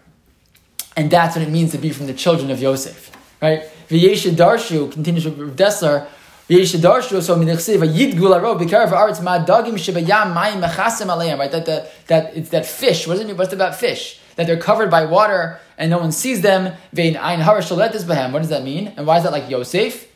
[0.97, 3.11] And that's what it means to be from the children of Yosef.
[3.41, 3.63] Right?
[3.89, 6.07] V'yesha Darshu continues with Dessler.
[6.49, 11.39] V'yesha Darshu so minachsiv yidgul aro b'karav aretz ma dagim shebayam mayim mechasem aleim.
[11.39, 11.51] Right?
[11.51, 13.07] That the, that it's that fish.
[13.07, 13.37] What is it?
[13.37, 14.21] What's it about fish?
[14.37, 16.75] That they're covered by water and no one sees them.
[16.93, 18.33] Vein ein harashaletis behem.
[18.33, 18.89] What does that mean?
[18.97, 20.07] And why is that like Yosef?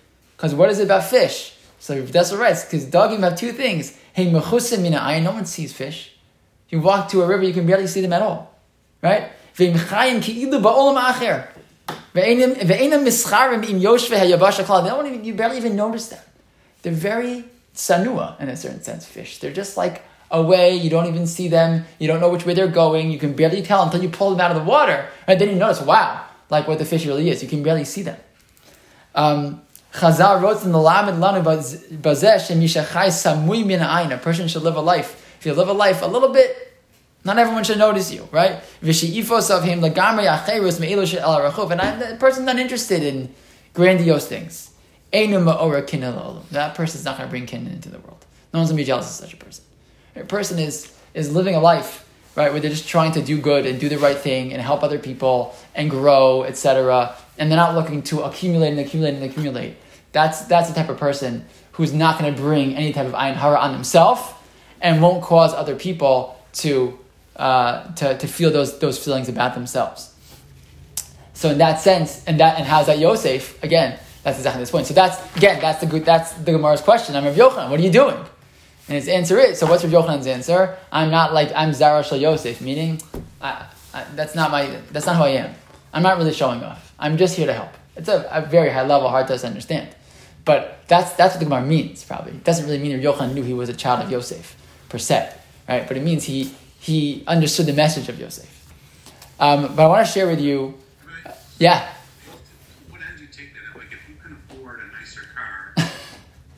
[0.45, 1.57] Because what is it about fish?
[1.79, 3.97] So that's writes, because dogim have two things.
[4.13, 6.13] Hey, mechusim mina ayin, no one sees fish.
[6.69, 8.55] You walk to a river, you can barely see them at all.
[9.01, 9.31] Right?
[9.57, 11.49] Ve'im chayim ki'ilu ba'olam acher.
[12.15, 14.83] Mischarim im yoshve.
[14.83, 16.21] They don't even, you barely even notice them.
[16.83, 19.39] They're very sanua, in a certain sense, fish.
[19.39, 22.69] They're just like away, you don't even see them, you don't know which way they're
[22.69, 25.09] going, you can barely tell until you pull them out of the water.
[25.27, 25.39] Right?
[25.39, 27.43] Then you notice, wow, like what the fish really is.
[27.43, 28.19] You can barely see them.
[29.15, 29.63] Um,
[29.95, 34.75] Chazal wrote in the Lamed Lanu Bazesh and Mishachai Samui Min A person should live
[34.75, 35.39] a life.
[35.39, 36.73] If you live a life a little bit,
[37.23, 38.61] not everyone should notice you, right?
[38.83, 41.71] Vishi'ifos of him lagamri acherus me'ilu el.
[41.71, 43.33] And I, the person's not interested in
[43.73, 44.73] grandiose things.
[45.13, 48.27] That person's not going to bring kin into the world.
[48.53, 49.65] No one's going to be jealous of such a person.
[50.17, 53.65] A person is, is living a life, right, where they're just trying to do good
[53.65, 57.15] and do the right thing and help other people and grow, etc.
[57.39, 59.77] And they're not looking to accumulate and accumulate and accumulate.
[60.15, 63.35] That's, that's the type of person who's not going to bring any type of ayin
[63.35, 64.43] hara on himself
[64.81, 66.99] and won't cause other people to,
[67.37, 70.15] uh, to, to feel those, those feelings about themselves.
[71.35, 73.63] So in that sense, and that and how's that Yosef?
[73.63, 74.87] Again, that's exactly this point.
[74.87, 77.17] So that's again, that's the good that's the Gemara's question.
[77.17, 77.71] I'm Rav Yochanan.
[77.71, 78.17] What are you doing?
[78.17, 79.67] And his answer is so.
[79.67, 80.79] What's Rav Yochanan's answer?
[80.93, 83.03] I'm not like I'm Zara Shal Yosef, meaning
[83.41, 85.55] I, I, that's not my that's not who I am.
[85.93, 86.95] I'm not really showing off.
[86.99, 87.71] I'm just here to help.
[87.97, 89.95] It's a, a very high level, hard to understand.
[90.45, 92.33] But that's, that's what the Gemara means, probably.
[92.33, 94.57] It doesn't really mean that Yochanan knew he was a child of Yosef,
[94.89, 95.33] per se,
[95.69, 95.87] right?
[95.89, 98.51] But it means he, he understood the message of Yosef.
[99.41, 100.75] Um, but I want to share with you,
[101.25, 101.89] uh, yeah.
[102.91, 103.79] What end do you take that?
[103.79, 105.75] Like, if you can afford a nicer car,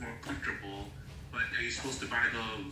[0.01, 0.89] more comfortable,
[1.31, 2.65] but are you supposed to buy the,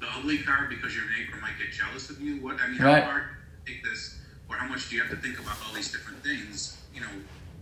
[0.00, 2.36] the ugly car because your neighbor might get jealous of you?
[2.42, 3.04] What I mean, how Right.
[3.04, 3.24] hard
[3.66, 6.22] to take this, or how much do you have to think about all these different
[6.24, 6.78] things?
[6.94, 7.08] You know,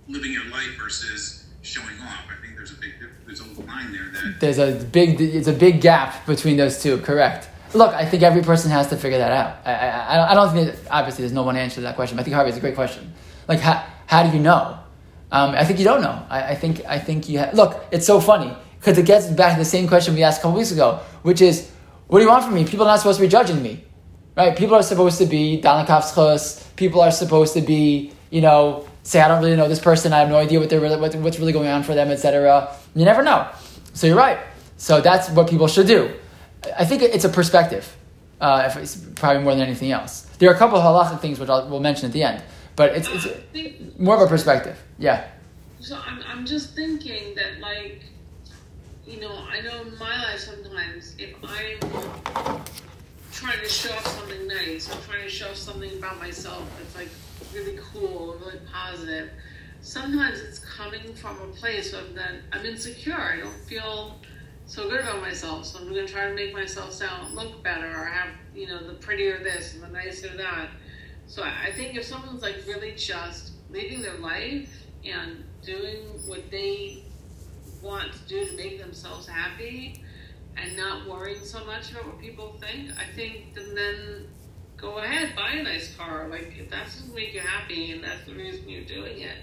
[0.09, 2.25] living your life versus showing off.
[2.31, 2.93] I think there's a big
[3.27, 6.99] there's a line there that There's a big, it's a big gap between those two,
[6.99, 7.49] correct.
[7.75, 9.57] Look, I think every person has to figure that out.
[9.67, 12.21] I, I, I don't- think, that, obviously, there's no one answer to that question, but
[12.21, 13.13] I think Harvey is a great question.
[13.49, 14.79] Like, how, how do you know?
[15.33, 16.25] Um, I think you don't know.
[16.31, 19.55] I, I think, I think you ha- look, it's so funny, because it gets back
[19.55, 21.69] to the same question we asked a couple weeks ago, which is,
[22.07, 22.65] what do you want from me?
[22.65, 23.85] People are not supposed to be judging me,
[24.37, 24.57] right?
[24.57, 29.29] People are supposed to be Danikav's People are supposed to be, you know, say, I
[29.29, 30.13] don't really know this person.
[30.13, 32.75] I have no idea what they're really, what, what's really going on for them, etc.
[32.95, 33.49] You never know.
[33.95, 34.39] So you're right.
[34.77, 36.13] So that's what people should do.
[36.77, 37.97] I think it's a perspective,
[38.41, 40.23] uh, if it's probably more than anything else.
[40.39, 42.43] There are a couple of halachic things which I'll, we'll mention at the end,
[42.75, 44.77] but it's, it's think more of a perspective.
[44.99, 45.29] Yeah.
[45.79, 48.03] So I'm, I'm just thinking that, like,
[49.07, 51.79] you know, I know in my life sometimes if I'm
[53.31, 56.97] trying to show off something nice or trying to show off something about myself it's
[56.97, 57.09] like
[57.55, 59.31] really cool really positive,
[59.81, 63.15] sometimes it's coming from a place of that I'm insecure.
[63.15, 64.19] I don't feel
[64.67, 67.87] so good about myself, so I'm going to try to make myself sound look better
[67.87, 70.71] or have you know the prettier this and the nicer that.
[71.27, 74.71] So I think if someone's like really just living their life
[75.05, 77.05] and doing what they
[77.83, 80.03] want to do to make themselves happy
[80.57, 84.27] and not worrying so much about what people think, I think then
[84.77, 86.29] go ahead, buy a nice car.
[86.29, 89.37] Like if that's what make you happy and that's the reason you're doing it.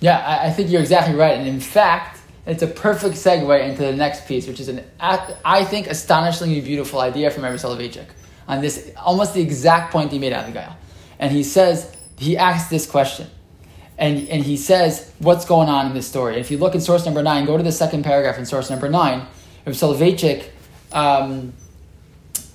[0.00, 1.38] Yeah, I, I think you're exactly right.
[1.38, 5.64] And in fact, it's a perfect segue into the next piece, which is an, I
[5.64, 8.06] think, astonishingly beautiful idea from Rabbi Soloveitchik
[8.46, 10.74] on this, almost the exact point he made out of the guy.
[11.18, 13.26] And he says, he asks this question.
[13.98, 16.36] And, and he says, what's going on in this story?
[16.36, 18.88] If you look in source number nine, go to the second paragraph in source number
[18.88, 19.26] nine.
[19.66, 20.48] Rabbi Soloveitchik
[20.92, 21.52] um,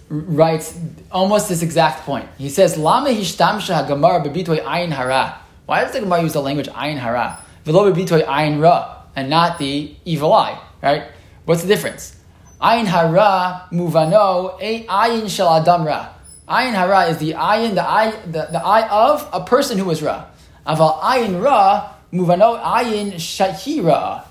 [0.09, 0.77] writes
[1.11, 2.27] almost this exact point.
[2.37, 5.39] He says, Lama hishtamsha hagamara bebitoy ayin hara.
[5.65, 7.39] Why does the Gemara use the language ayin hara?
[7.65, 9.03] Velo bebitoy ayin ra.
[9.15, 11.03] and not the evil eye, right?
[11.45, 12.17] What's the difference?
[12.61, 16.09] Ayin hara muvano a ayin shel adam ra.
[16.47, 20.01] Ayin hara is the ayin, the eye, the, the eye of a person who is
[20.01, 20.25] ra.
[20.65, 24.25] Aval ayin ra muvano ayin shahira.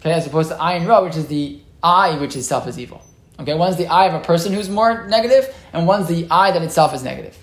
[0.00, 3.02] Okay, as opposed to ayin ra, which is the eye which itself is evil.
[3.42, 6.62] Okay, one's the eye of a person who's more negative, and one's the eye that
[6.62, 7.36] itself is negative.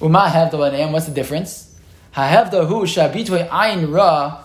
[0.00, 1.78] Uma hevda what's the difference?
[2.12, 4.44] Hahevda hu shabitwe ayin ra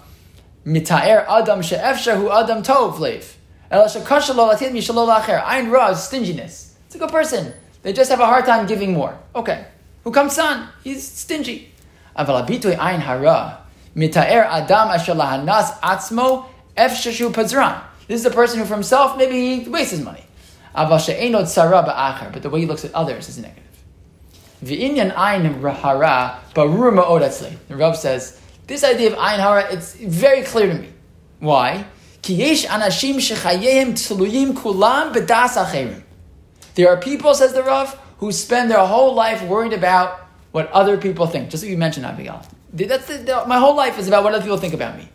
[0.63, 3.33] mitaer adam she'efshahu adam tov leiv.
[3.71, 5.41] El shekasha lo latin mishalol acher.
[5.41, 6.75] Ayin ra is stinginess.
[6.85, 7.53] It's a good person.
[7.81, 9.17] They just have a hard time giving more.
[9.35, 9.65] Okay.
[10.03, 10.69] Who comes son?
[10.83, 11.71] He's stingy.
[12.15, 13.65] Aval abitwe ayin hara
[13.95, 16.45] mitaer adam asher lahanas atzmo
[16.77, 17.81] efshashu pazran.
[18.07, 20.23] This is a person who for himself maybe he wastes his money.
[20.75, 20.97] But
[22.41, 23.63] the way he looks at others is negative.
[24.63, 25.13] V'inyan.
[27.67, 30.89] The Rav says, this idea of ayin hara, it's very clear to me.
[31.39, 31.85] Why?
[36.75, 40.21] There are people, says the Rav, who spend their whole life worried about
[40.53, 41.49] what other people think.
[41.49, 42.41] Just like you mentioned, Abigail.
[42.71, 45.09] That's the, the, my whole life is about what other people think about me.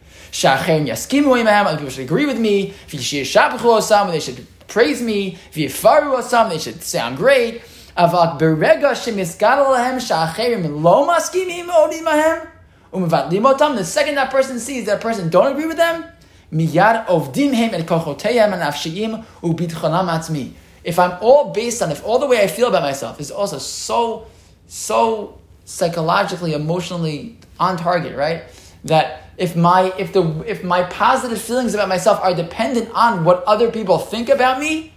[0.44, 2.74] Other people should agree with me.
[2.90, 5.38] They should praise me.
[5.52, 7.62] They should sound great.
[7.96, 12.46] Avak berega shemisgadol lahem shacherim lo maskimim odim lahem
[12.92, 13.76] umevatlim otam.
[13.76, 16.04] The second that person sees that person don't agree with them,
[16.52, 20.52] miyad ovdim him el kochoteyem and afshiim ubitchanam atzmi.
[20.84, 23.58] If I'm all based on, if all the way I feel about myself is also
[23.58, 24.28] so,
[24.68, 28.44] so psychologically, emotionally on target, right?
[28.84, 33.42] That if my if the if my positive feelings about myself are dependent on what
[33.44, 34.92] other people think about me,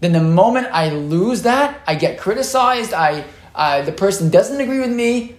[0.00, 4.80] then the moment I lose that, I get criticized, I, uh, the person doesn't agree
[4.80, 5.36] with me,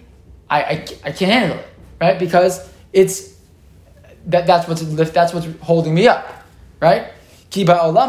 [0.48, 1.68] I, I, I can't handle it,
[2.00, 2.18] right?
[2.18, 3.34] Because it's,
[4.26, 6.44] that, that's, what's, that's what's holding me up,
[6.80, 7.12] right?
[7.48, 8.00] Ki afilu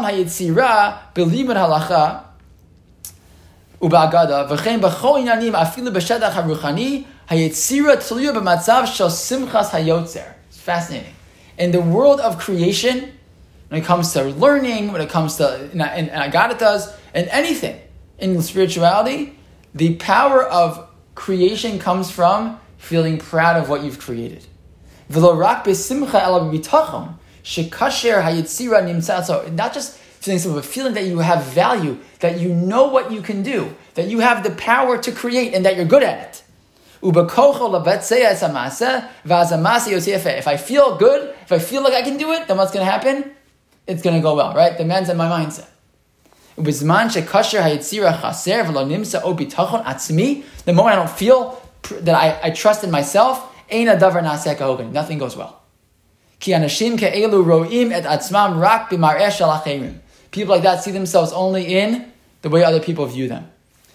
[7.28, 10.34] hayitzira tluya b'matzav shel simchas hayotzer.
[10.48, 11.14] It's fascinating.
[11.58, 13.12] In the world of creation,
[13.68, 17.80] when it comes to learning, when it comes to in, in, in agaritas, and anything
[18.18, 19.38] in spirituality,
[19.74, 24.46] the power of creation comes from feeling proud of what you've created.
[25.08, 25.90] Not just
[30.22, 33.74] feeling of a feeling that you have value, that you know what you can do,
[33.94, 36.42] that you have the power to create, and that you're good at it.
[40.38, 42.86] If I feel good, if I feel like I can do it, then what's going
[42.86, 43.32] to happen?
[43.86, 44.76] it's going to go well, right?
[44.76, 45.68] Demands on my mindset.
[46.56, 46.84] The
[50.72, 51.60] moment I don't feel
[52.02, 53.48] that I, I trust in myself,
[54.92, 55.60] nothing goes well.
[60.30, 63.51] People like that see themselves only in the way other people view them.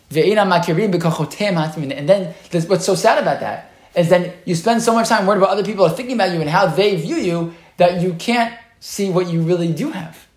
[0.10, 2.34] And then
[2.68, 5.66] what's so sad about that is then you spend so much time worried about other
[5.66, 9.28] people are thinking about you and how they view you that you can't see what
[9.28, 10.28] you really do have.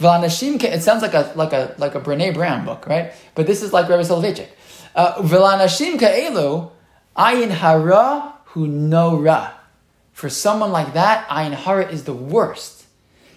[0.00, 3.12] It sounds like a like a like a Brene Brown book, right?
[3.34, 4.48] But this is like Rabbi Soloveitchik.
[4.94, 6.70] Uh, V'lanashim ka'elu
[7.16, 9.52] ayin hara hu no ra.
[10.12, 12.86] For someone like that, ayin hara is the worst.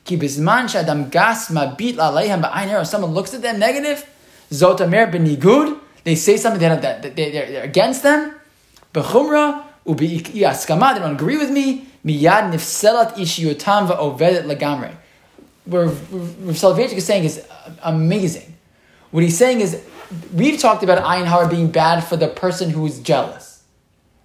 [0.05, 2.85] Ki bizman shadam gas mabit la'leihem ba'ayin hara.
[2.85, 4.09] Someone looks at them negative,
[4.51, 5.79] zotamer benigud.
[6.03, 8.35] They say something that, that they, they're, they're against them.
[8.93, 10.93] Bechumra ubi askama.
[10.93, 11.87] They don't agree with me.
[12.05, 14.95] Miyad nifselat ishiyutam va'ovedet lagamre.
[15.65, 17.43] Where Rav Soloveitchik is saying is
[17.81, 18.55] amazing.
[19.09, 19.81] What he's saying is,
[20.31, 23.63] we've talked about ayin hara being bad for the person who is jealous,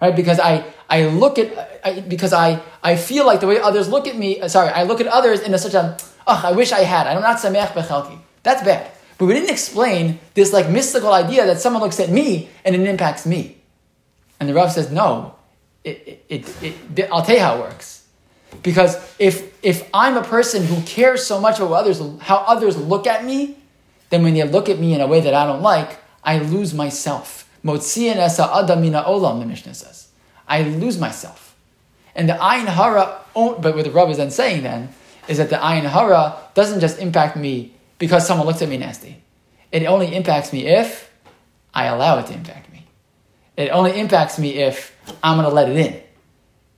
[0.02, 0.14] right?
[0.14, 4.06] Because I, I look at, I, because I, I feel like the way others look
[4.06, 5.96] at me, uh, sorry, I look at others in a such a,
[6.26, 7.06] oh, I wish I had.
[7.06, 8.18] I'm not sameach bechelki.
[8.42, 8.90] That's bad.
[9.20, 12.80] But we didn't explain this like mystical idea that someone looks at me and it
[12.80, 13.58] impacts me.
[14.40, 15.34] And the Rav says, no,
[15.84, 18.06] it, it, it, I'll tell you how it works.
[18.62, 23.06] Because if, if I'm a person who cares so much about others, how others look
[23.06, 23.58] at me,
[24.08, 26.72] then when they look at me in a way that I don't like, I lose
[26.72, 27.46] myself.
[27.62, 30.08] Motzian esa adamina olam, the Mishnah says.
[30.48, 31.54] I lose myself.
[32.14, 34.94] And the ayin hara, but what the Rav is then saying then,
[35.28, 39.22] is that the ayin hara doesn't just impact me because someone looks at me nasty.
[39.70, 41.08] It only impacts me if
[41.72, 42.86] I allow it to impact me.
[43.56, 46.02] It only impacts me if I'm going to let it in.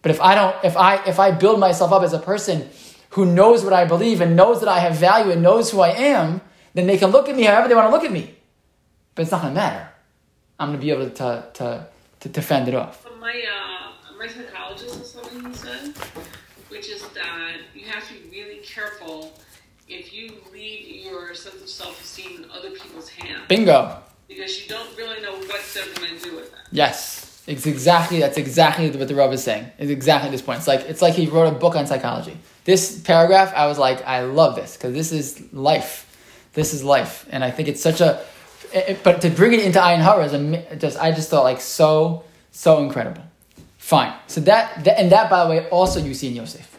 [0.03, 2.68] But if I don't, if I if I build myself up as a person
[3.11, 5.91] who knows what I believe and knows that I have value and knows who I
[5.91, 6.41] am,
[6.75, 8.35] then they can look at me however they want to look at me.
[9.14, 9.89] But it's not going to matter.
[10.59, 11.87] I'm going to be able to to
[12.20, 13.07] to, to fend it off.
[13.20, 15.95] My uh, my psychologist or something he said
[16.68, 19.39] which is that you have to be really careful
[19.99, 23.99] if you leave your sense of self-esteem in other people's hands Bingo.
[24.28, 26.61] because you don't really know what they're going to do with that.
[26.70, 29.66] Yes, it's exactly that's exactly what the Rav is saying.
[29.78, 30.59] It's exactly this point.
[30.59, 32.36] It's like it's like he wrote a book on psychology.
[32.64, 36.09] This paragraph, I was like, I love this because this is life.
[36.53, 38.24] This is life, and I think it's such a.
[38.72, 41.61] It, but to bring it into Ayin Hara is a, just I just thought like
[41.61, 43.22] so so incredible.
[43.78, 44.14] Fine.
[44.28, 46.78] So that, that and that by the way also you see in Yosef.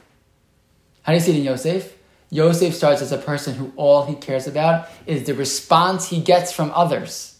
[1.02, 1.94] How do you see it in Yosef?
[2.34, 6.52] Yosef starts as a person who all he cares about is the response he gets
[6.52, 7.38] from others.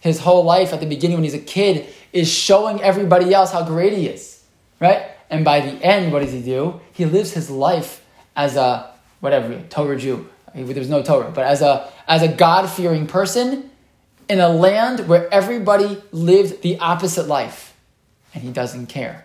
[0.00, 3.64] His whole life at the beginning when he's a kid is showing everybody else how
[3.64, 4.44] great he is,
[4.80, 5.06] right?
[5.30, 6.78] And by the end, what does he do?
[6.92, 8.04] He lives his life
[8.36, 10.28] as a whatever Torah Jew.
[10.54, 13.70] There's no Torah, but as a as a God fearing person
[14.28, 17.74] in a land where everybody lived the opposite life,
[18.34, 19.24] and he doesn't care.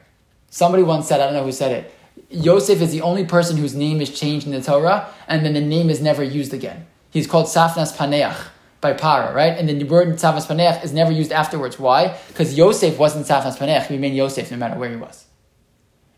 [0.50, 1.94] Somebody once said, I don't know who said it.
[2.30, 5.62] Yosef is the only person whose name is changed in the Torah, and then the
[5.62, 6.88] name is never used again.
[7.10, 8.48] He's called Safnas Paneach
[8.82, 9.58] by Para, right?
[9.58, 11.80] And then the word Safnas Paneach is never used afterwards.
[11.80, 12.18] Why?
[12.28, 13.88] Because Yosef wasn't Safnas Paneach.
[13.88, 15.26] He remained Yosef no matter where he was.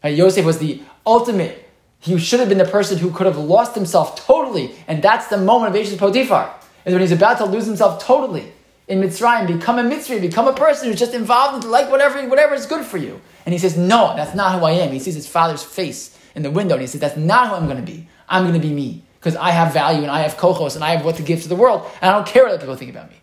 [0.03, 0.15] Right?
[0.15, 1.69] Yosef was the ultimate.
[1.99, 4.75] He should have been the person who could have lost himself totally.
[4.87, 6.53] And that's the moment of Eshes Potiphar,
[6.85, 8.51] is when he's about to lose himself totally
[8.91, 12.53] in Mitzrayim, become a Mitzri, become a person who's just involved in like whatever, whatever
[12.53, 13.21] is good for you.
[13.45, 14.91] And he says, no, that's not who I am.
[14.91, 17.67] He sees his father's face in the window and he says, that's not who I'm
[17.67, 18.09] going to be.
[18.27, 20.89] I'm going to be me because I have value and I have kochos and I
[20.93, 23.09] have what to give to the world and I don't care what people think about
[23.09, 23.15] me.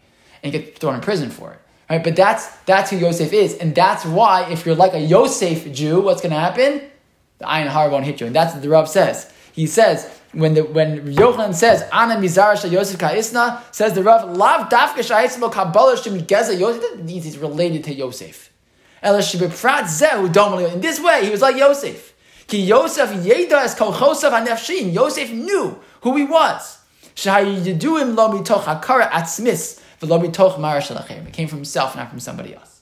[0.43, 1.61] And you get thrown in prison for it.
[1.91, 2.03] Right?
[2.03, 3.55] But that's, that's who Yosef is.
[3.59, 6.81] And that's why if you're like a Yosef Jew, what's going to happen?
[7.39, 8.27] The Ayin Har won't hit you.
[8.27, 9.31] And that's what the Rav says.
[9.53, 14.69] He says, when the when Yochanan says Ana Mizar Yosef Ka'isna, says the Rav Lav
[14.69, 18.53] Dafka Sha'ismo Kabbalah Shem Geza Yosef that means he's related to Yosef.
[19.03, 22.15] In this way, he was like Yosef.
[22.47, 24.93] Ki Yosef Yeda es Kolchosav Hanefshin.
[24.93, 26.79] Yosef knew who he was.
[27.15, 31.27] Shahayiduim lo mitoch hakara atzmis v'lo mitoch mara shalachem.
[31.27, 32.81] It came from himself, not from somebody else.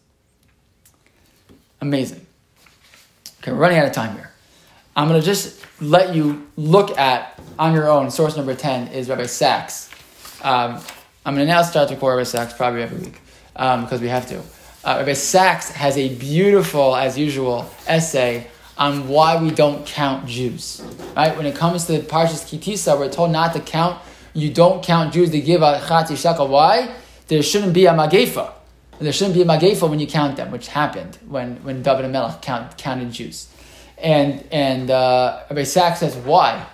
[1.81, 2.27] Amazing.
[3.41, 4.33] Okay, we're running out of time here.
[4.97, 8.11] I'm going to just let you look at on your own.
[8.11, 9.91] Source number 10 is Rabbi Sacks.
[10.43, 10.81] Um,
[11.27, 13.21] I'm going to now start to quote Rabbi Sacks probably every week
[13.53, 14.39] because um, we have to.
[14.39, 18.47] Uh, Rabbi Sacks has a beautiful, as usual, essay
[18.79, 20.83] on why we don't count Jews.
[21.15, 21.37] Right?
[21.37, 24.01] When it comes to the Parshas Ki Tisa, we're told not to count.
[24.33, 26.49] You don't count Jews to give a Chatzi Shekel.
[26.49, 26.95] Why?
[27.29, 28.53] There shouldn't be a magefa.
[28.99, 32.13] There shouldn't be a magefa when you count them, which happened when, when David and
[32.13, 33.49] Melech count, counted Jews.
[33.99, 36.67] And and uh, Rabbi Sacks says why,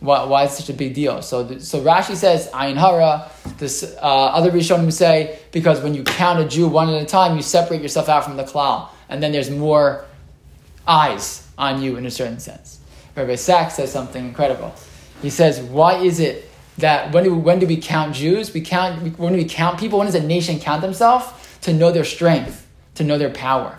[0.00, 1.20] why why is such a big deal?
[1.22, 3.30] So so Rashi says Ayin Hara.
[3.58, 7.36] This uh, other Rishonim say because when you count a Jew one at a time,
[7.36, 10.06] you separate yourself out from the klal, and then there's more
[10.86, 12.80] eyes on you in a certain sense.
[13.14, 14.74] Rabbi Sacks says something incredible.
[15.20, 18.54] He says, why is it that when do, when do we count Jews?
[18.54, 19.98] We count when do we count people?
[19.98, 21.26] When does a nation count themselves?
[21.62, 23.78] To know their strength, to know their power.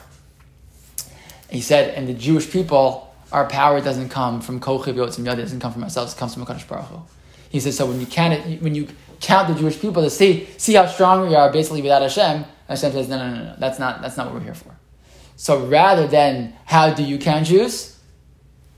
[1.52, 5.42] He said, and the Jewish people, our power doesn't come from Kochiv Yotzim Yad, it
[5.42, 7.02] doesn't come from ourselves, it comes from HaKadosh Baruch Hu.
[7.50, 8.88] He says, so when you count it, when you
[9.20, 12.92] count the Jewish people to see, see how strong we are basically without Hashem, Hashem
[12.94, 14.74] says, no, no, no, no, that's not, that's not what we're here for.
[15.36, 18.00] So rather than how do you count Jews?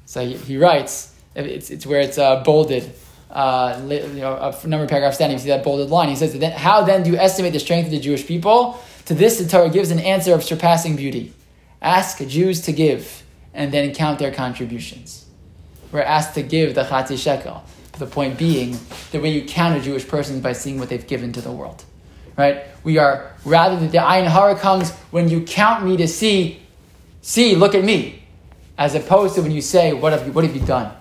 [0.05, 2.91] So he, he writes, it's, it's where it's uh, bolded,
[3.29, 6.09] uh, you know, a number of paragraphs down, you see that bolded line.
[6.09, 8.79] He says, how then do you estimate the strength of the Jewish people?
[9.05, 11.33] To this, the Torah gives an answer of surpassing beauty.
[11.83, 13.23] Ask Jews to give
[13.53, 15.25] and then count their contributions.
[15.91, 17.63] We're asked to give the Chatzi Shekel.
[17.99, 18.79] The point being,
[19.11, 21.51] the way you count a Jewish person is by seeing what they've given to the
[21.51, 21.83] world.
[22.35, 22.63] Right?
[22.83, 26.61] We are, rather than the Ayin Hara comes when you count me to see,
[27.21, 28.23] see, look at me.
[28.75, 30.91] As opposed to when you say, what have you, what have you done?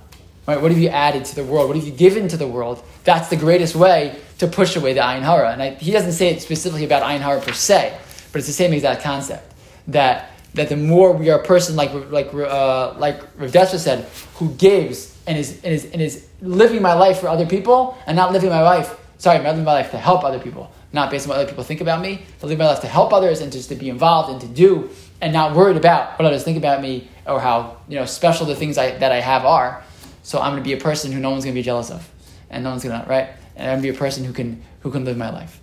[0.47, 0.61] Right?
[0.61, 1.69] What have you added to the world?
[1.69, 2.85] What have you given to the world?
[3.05, 5.53] That's the greatest way to push away the Ayin Hara.
[5.53, 7.97] And I, he doesn't say it specifically about Ayin Hara per se,
[8.33, 9.55] but it's the same exact concept.
[9.89, 14.05] That that the more we are a person like like uh, like Rav Dessler said,
[14.35, 18.17] who gives and is, and is and is living my life for other people and
[18.17, 18.99] not living my life.
[19.19, 21.65] Sorry, I'm living my life to help other people, not based on what other people
[21.65, 22.27] think about me.
[22.41, 24.91] To live my life to help others and just to be involved and to do,
[25.21, 28.57] and not worried about what others think about me or how you know special the
[28.57, 29.83] things I, that I have are.
[30.23, 32.09] So I'm going to be a person who no one's going to be jealous of,
[32.51, 33.31] and no one's going to right.
[33.57, 35.62] And I'm going to be a person who can who can live my life.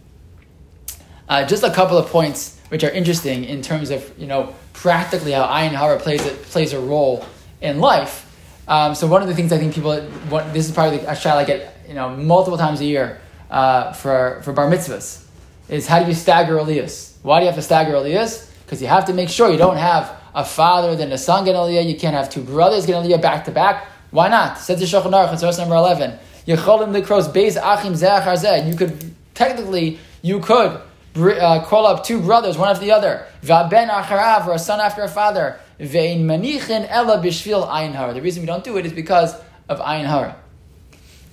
[1.30, 5.32] Uh, just a couple of points which are interesting in terms of you know practically
[5.32, 7.25] how Ayin Hara plays a, plays a role
[7.61, 8.25] in life.
[8.67, 11.38] Um, so one of the things I think people what, this is probably a shot
[11.38, 15.25] I get you know multiple times a year uh, for for bar mitzvahs
[15.69, 17.13] is how do you stagger aliyahs?
[17.21, 18.51] Why do you have to stagger aliyahs?
[18.65, 21.55] Because you have to make sure you don't have a father then a son get
[21.55, 21.88] Aliyah.
[21.88, 23.88] You can't have two brothers get Aliyah back to back.
[24.11, 24.57] Why not?
[24.57, 26.17] Says the Shulchan Aruch, it's verse number 11.
[26.47, 28.67] Yecholim likros beis achim.
[28.67, 30.82] You could, technically, you could
[31.16, 33.26] uh, call up two brothers, one after the other.
[33.43, 35.60] Va'ben acharav, or a son after a father.
[35.80, 38.14] Ve'in manichin ela bishvil ayin hara.
[38.14, 39.36] The reason we don't do it is because
[39.68, 40.36] of ayin hara.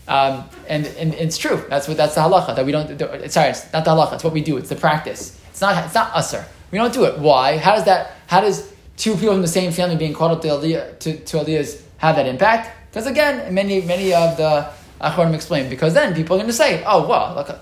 [0.08, 1.64] Um, and, and it's true.
[1.68, 2.88] That's what that's the halacha that we don't.
[3.30, 4.14] Sorry, it's not the halacha.
[4.14, 4.56] It's what we do.
[4.56, 5.40] It's the practice.
[5.50, 5.84] It's not.
[5.84, 6.44] It's not usher.
[6.70, 7.18] We don't do it.
[7.18, 7.58] Why?
[7.58, 8.12] How does that?
[8.28, 11.36] How does two people from the same family being called up to aliyah to, to
[11.38, 12.70] aliyahs have that impact?
[12.90, 14.70] Because again, many many of the
[15.00, 17.58] achronim explain because then people are going to say, oh well, look,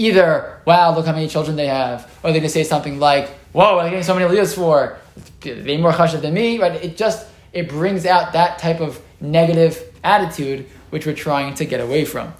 [0.00, 3.28] either wow, look how many children they have, or they're going to say something like,
[3.52, 4.98] whoa, I'm getting so many aliyahs for
[5.40, 6.58] they more chashav than me.
[6.58, 6.82] Right?
[6.84, 11.80] It just it brings out that type of negative attitude which we're trying to get
[11.80, 12.32] away from.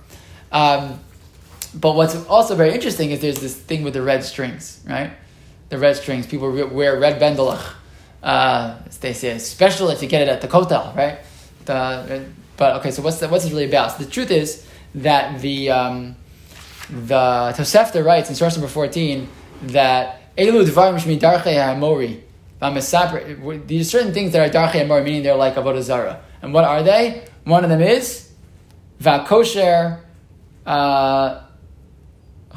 [0.50, 0.98] Um,
[1.74, 5.12] but what's also very interesting is there's this thing with the red strings, right?
[5.68, 6.26] The red strings.
[6.26, 7.74] People wear red bendelach.
[8.22, 11.18] Uh, they say it's special if you get it at the kotel, right?
[11.66, 12.24] The,
[12.56, 13.92] but okay, so what's the, what's it really about?
[13.92, 16.16] So the truth is that the um,
[16.90, 19.28] the Tosefta writes in source number fourteen
[19.62, 22.22] that elu dvarim shmi darchei hamori.
[23.66, 26.20] These are certain things that are darchei hamori, meaning they're like avodah zara.
[26.42, 27.24] And what are they?
[27.44, 28.30] One of them is
[29.00, 30.00] Vakosher
[30.66, 31.42] uh,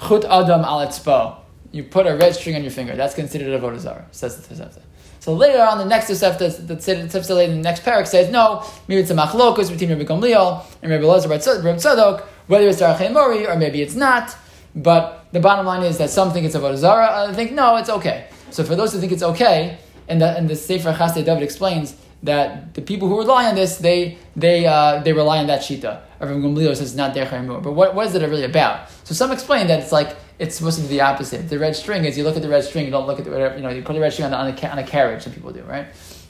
[0.08, 2.96] chut adam al You put a red string on your finger.
[2.96, 4.82] That's considered a vodazara, says the Tosefta.
[5.20, 8.66] So later on, the next Tosefta, the Tosefta later in the next parak says, no,
[8.88, 13.12] maybe it's a machlokus between Rabbi Gamliel and Rabbi Elazar Rabbi Tzadok, whether it's Darachei
[13.12, 14.36] Mori or maybe it's not.
[14.76, 17.90] But the bottom line is that some think it's a vodazara, I think, no, it's
[17.90, 18.28] okay.
[18.50, 19.78] So for those who think it's okay,
[20.08, 23.78] and the, and the Sefer Chasdei David explains that the people who rely on this,
[23.78, 26.02] they they uh, they rely on that shita.
[26.20, 28.90] Rabbi Gamliel says it's not derech But what, what is it really about?
[29.04, 31.50] So some explain that it's like it's supposed to be the opposite.
[31.50, 33.32] The red string is you look at the red string, you don't look at the
[33.32, 35.24] whatever, you know you put the red string on, on, a, on a carriage.
[35.24, 35.88] Some people do, right?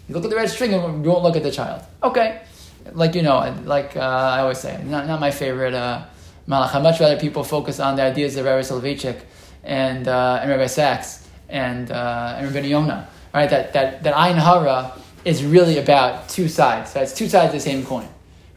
[0.07, 1.83] You look at the red string and you won't look at the child.
[2.01, 2.41] Okay,
[2.91, 6.05] like you know, like uh, I always say, not not my favorite uh,
[6.47, 6.75] malach.
[6.75, 9.21] I much rather people focus on the ideas of Rabbi Soloveitchik
[9.63, 13.49] and uh, and Rabbi Sacks and uh, and Rabbi Yonah, right?
[13.49, 14.93] That that that ayin hara
[15.25, 16.91] is really about two sides.
[16.91, 18.07] So it's two sides of the same coin,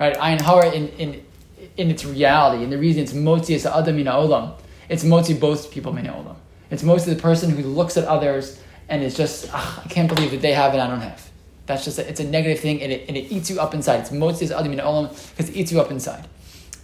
[0.01, 0.14] right?
[0.16, 1.24] Ayin hara in, in,
[1.77, 4.59] in its reality, and the reason it's motzi is adam mina olam.
[4.89, 6.37] It's motzi both people mina olam.
[6.70, 10.41] It's mostly the person who looks at others and is just, I can't believe that
[10.41, 11.31] they have it, I don't have.
[11.67, 14.01] That's just, a, it's a negative thing, and it, and it eats you up inside.
[14.01, 16.27] It's motzi is adam mina olam because it eats you up inside.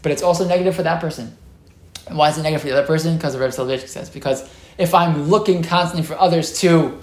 [0.02, 1.36] But it's also negative for that person.
[2.08, 3.16] And why is it negative for the other person?
[3.16, 4.10] Because of Rebbe Soloveitchik says.
[4.10, 7.00] Because if I'm looking constantly for others to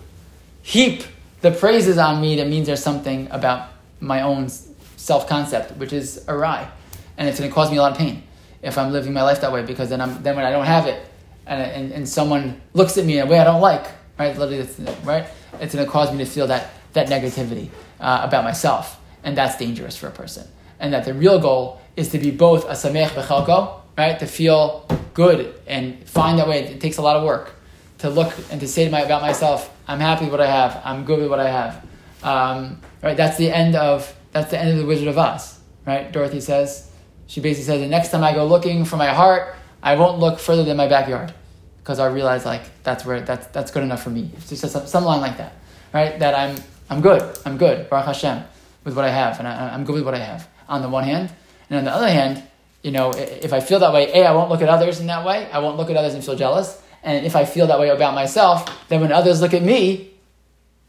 [0.62, 1.04] heap
[1.42, 3.70] the praises on me, that means there's something about
[4.02, 4.50] my own
[4.98, 6.70] self concept, which is awry.
[7.18, 8.24] And it's going to cause me a lot of pain
[8.62, 10.86] if I'm living my life that way, because then, I'm, then when I don't have
[10.86, 11.02] it,
[11.46, 14.38] and, and, and someone looks at me in a way I don't like, right?
[14.38, 14.68] Literally,
[15.04, 15.28] right?
[15.60, 17.70] It's going to cause me to feel that, that negativity
[18.00, 19.00] uh, about myself.
[19.24, 20.48] And that's dangerous for a person.
[20.80, 24.18] And that the real goal is to be both a samech bechalko, right?
[24.20, 26.64] To feel good and find that way.
[26.64, 27.54] It takes a lot of work
[28.00, 30.82] to look and to say to my, about myself, I'm happy with what I have.
[30.86, 31.86] I'm good with what I have.
[32.24, 33.18] Um, right?
[33.18, 35.60] That's the end of that's the end of the Wizard of Oz.
[35.86, 36.12] Right?
[36.12, 36.92] Dorothy says
[37.28, 40.40] she basically says the next time I go looking for my heart, I won't look
[40.40, 41.34] further than my backyard
[41.80, 44.32] because I realize like that's where that's that's good enough for me.
[44.38, 45.54] It's just some, some line like that,
[45.94, 46.20] right?
[46.20, 46.56] That I'm
[46.90, 47.38] I'm good.
[47.46, 47.90] I'm good.
[47.90, 48.44] Baruch Hashem
[48.84, 50.48] with what I have, and I, I'm good with what I have.
[50.68, 51.32] On the one hand,
[51.70, 52.44] and on the other hand,
[52.82, 55.26] you know, if I feel that way, a I won't look at others in that
[55.26, 55.50] way.
[55.52, 56.82] I won't look at others and feel jealous.
[57.04, 60.12] And if I feel that way about myself, then when others look at me,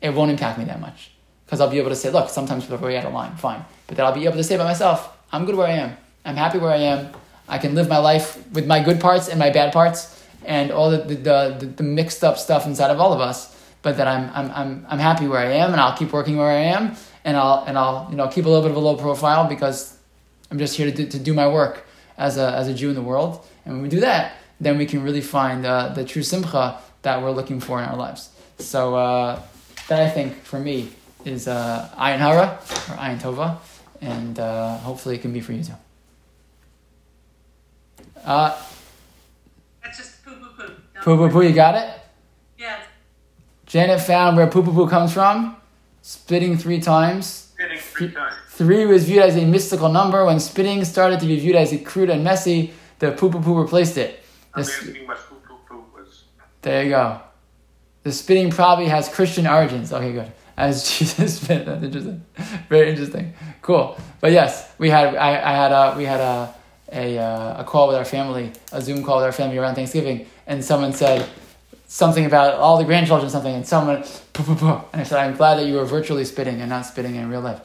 [0.01, 1.11] it won't impact me that much.
[1.45, 3.65] Because I'll be able to say, look, sometimes people are way out of line, fine.
[3.87, 5.97] But then I'll be able to say by myself, I'm good where I am.
[6.25, 7.13] I'm happy where I am.
[7.49, 10.91] I can live my life with my good parts and my bad parts and all
[10.91, 13.57] the, the, the, the mixed up stuff inside of all of us.
[13.83, 16.51] But that I'm, I'm, I'm, I'm happy where I am and I'll keep working where
[16.51, 18.97] I am and I'll, and I'll you know, keep a little bit of a low
[18.97, 19.97] profile because
[20.51, 21.87] I'm just here to do, to do my work
[22.19, 23.45] as a, as a Jew in the world.
[23.65, 27.23] And when we do that, then we can really find uh, the true simcha that
[27.23, 28.29] we're looking for in our lives.
[28.59, 29.41] So uh,
[29.89, 30.91] that I think for me
[31.25, 32.59] is uh, ayin hara
[32.91, 33.59] or ayin tova,
[34.03, 35.73] and uh, hopefully it can be for you too.
[38.25, 38.55] Uh,
[39.83, 40.75] That's just poo poo poo.
[41.03, 42.00] Poo poo poo, you got it?
[43.71, 45.55] Janet found where poo poo poo comes from.
[46.03, 47.53] Spitting three times.
[47.55, 48.35] Spitting three times.
[48.49, 50.25] Three was viewed as a mystical number.
[50.25, 53.97] When spitting started to be viewed as crude and messy, the poo poo poo replaced
[53.97, 54.25] it.
[54.57, 54.77] Was.
[56.63, 57.21] There you go.
[58.03, 59.93] The spitting probably has Christian origins.
[59.93, 60.33] Okay, good.
[60.57, 61.65] As Jesus spit.
[61.65, 62.25] That's interesting.
[62.69, 63.35] Very interesting.
[63.63, 63.97] Cool.
[64.21, 66.55] But yes, we had I, I had a we had a
[66.93, 70.27] a, uh, a call with our family, a Zoom call with our family around Thanksgiving,
[70.49, 71.25] and someone said
[71.91, 74.81] something about all the grandchildren, something, and someone, poo, poo, poo.
[74.93, 77.41] and I said, I'm glad that you were virtually spitting and not spitting in real
[77.41, 77.61] life.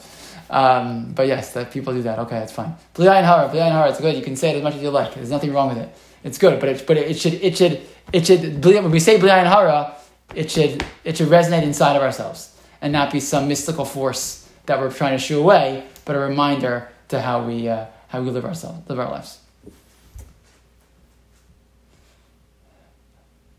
[0.49, 2.17] Um, but yes, that people do that.
[2.17, 2.75] Okay, that's fine.
[2.95, 3.89] Bli ayin hara, bli ayin hara.
[3.91, 4.15] It's good.
[4.15, 5.13] You can say it as much as you like.
[5.13, 5.95] There's nothing wrong with it.
[6.23, 9.29] It's good, but it, but it, should it should it should when we say bli
[9.29, 9.95] ayin hara,
[10.33, 14.79] it should it should resonate inside of ourselves and not be some mystical force that
[14.79, 18.45] we're trying to shoo away, but a reminder to how we uh, how we live
[18.45, 19.37] ourselves, live our lives.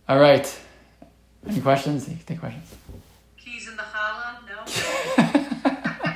[0.08, 0.46] All right.
[1.48, 2.08] Any questions?
[2.26, 2.74] Take questions.
[3.36, 4.38] Keys in the challah?
[4.46, 6.12] No.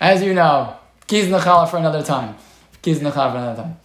[0.00, 0.76] As you know,
[1.08, 2.36] keys in the challah for another time.
[2.82, 3.76] Keys in the challah for another time.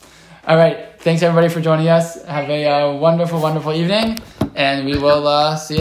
[0.47, 0.99] All right.
[0.99, 2.24] Thanks everybody for joining us.
[2.26, 4.20] Have a uh, wonderful, wonderful evening,
[4.53, 5.78] and we will uh, see you.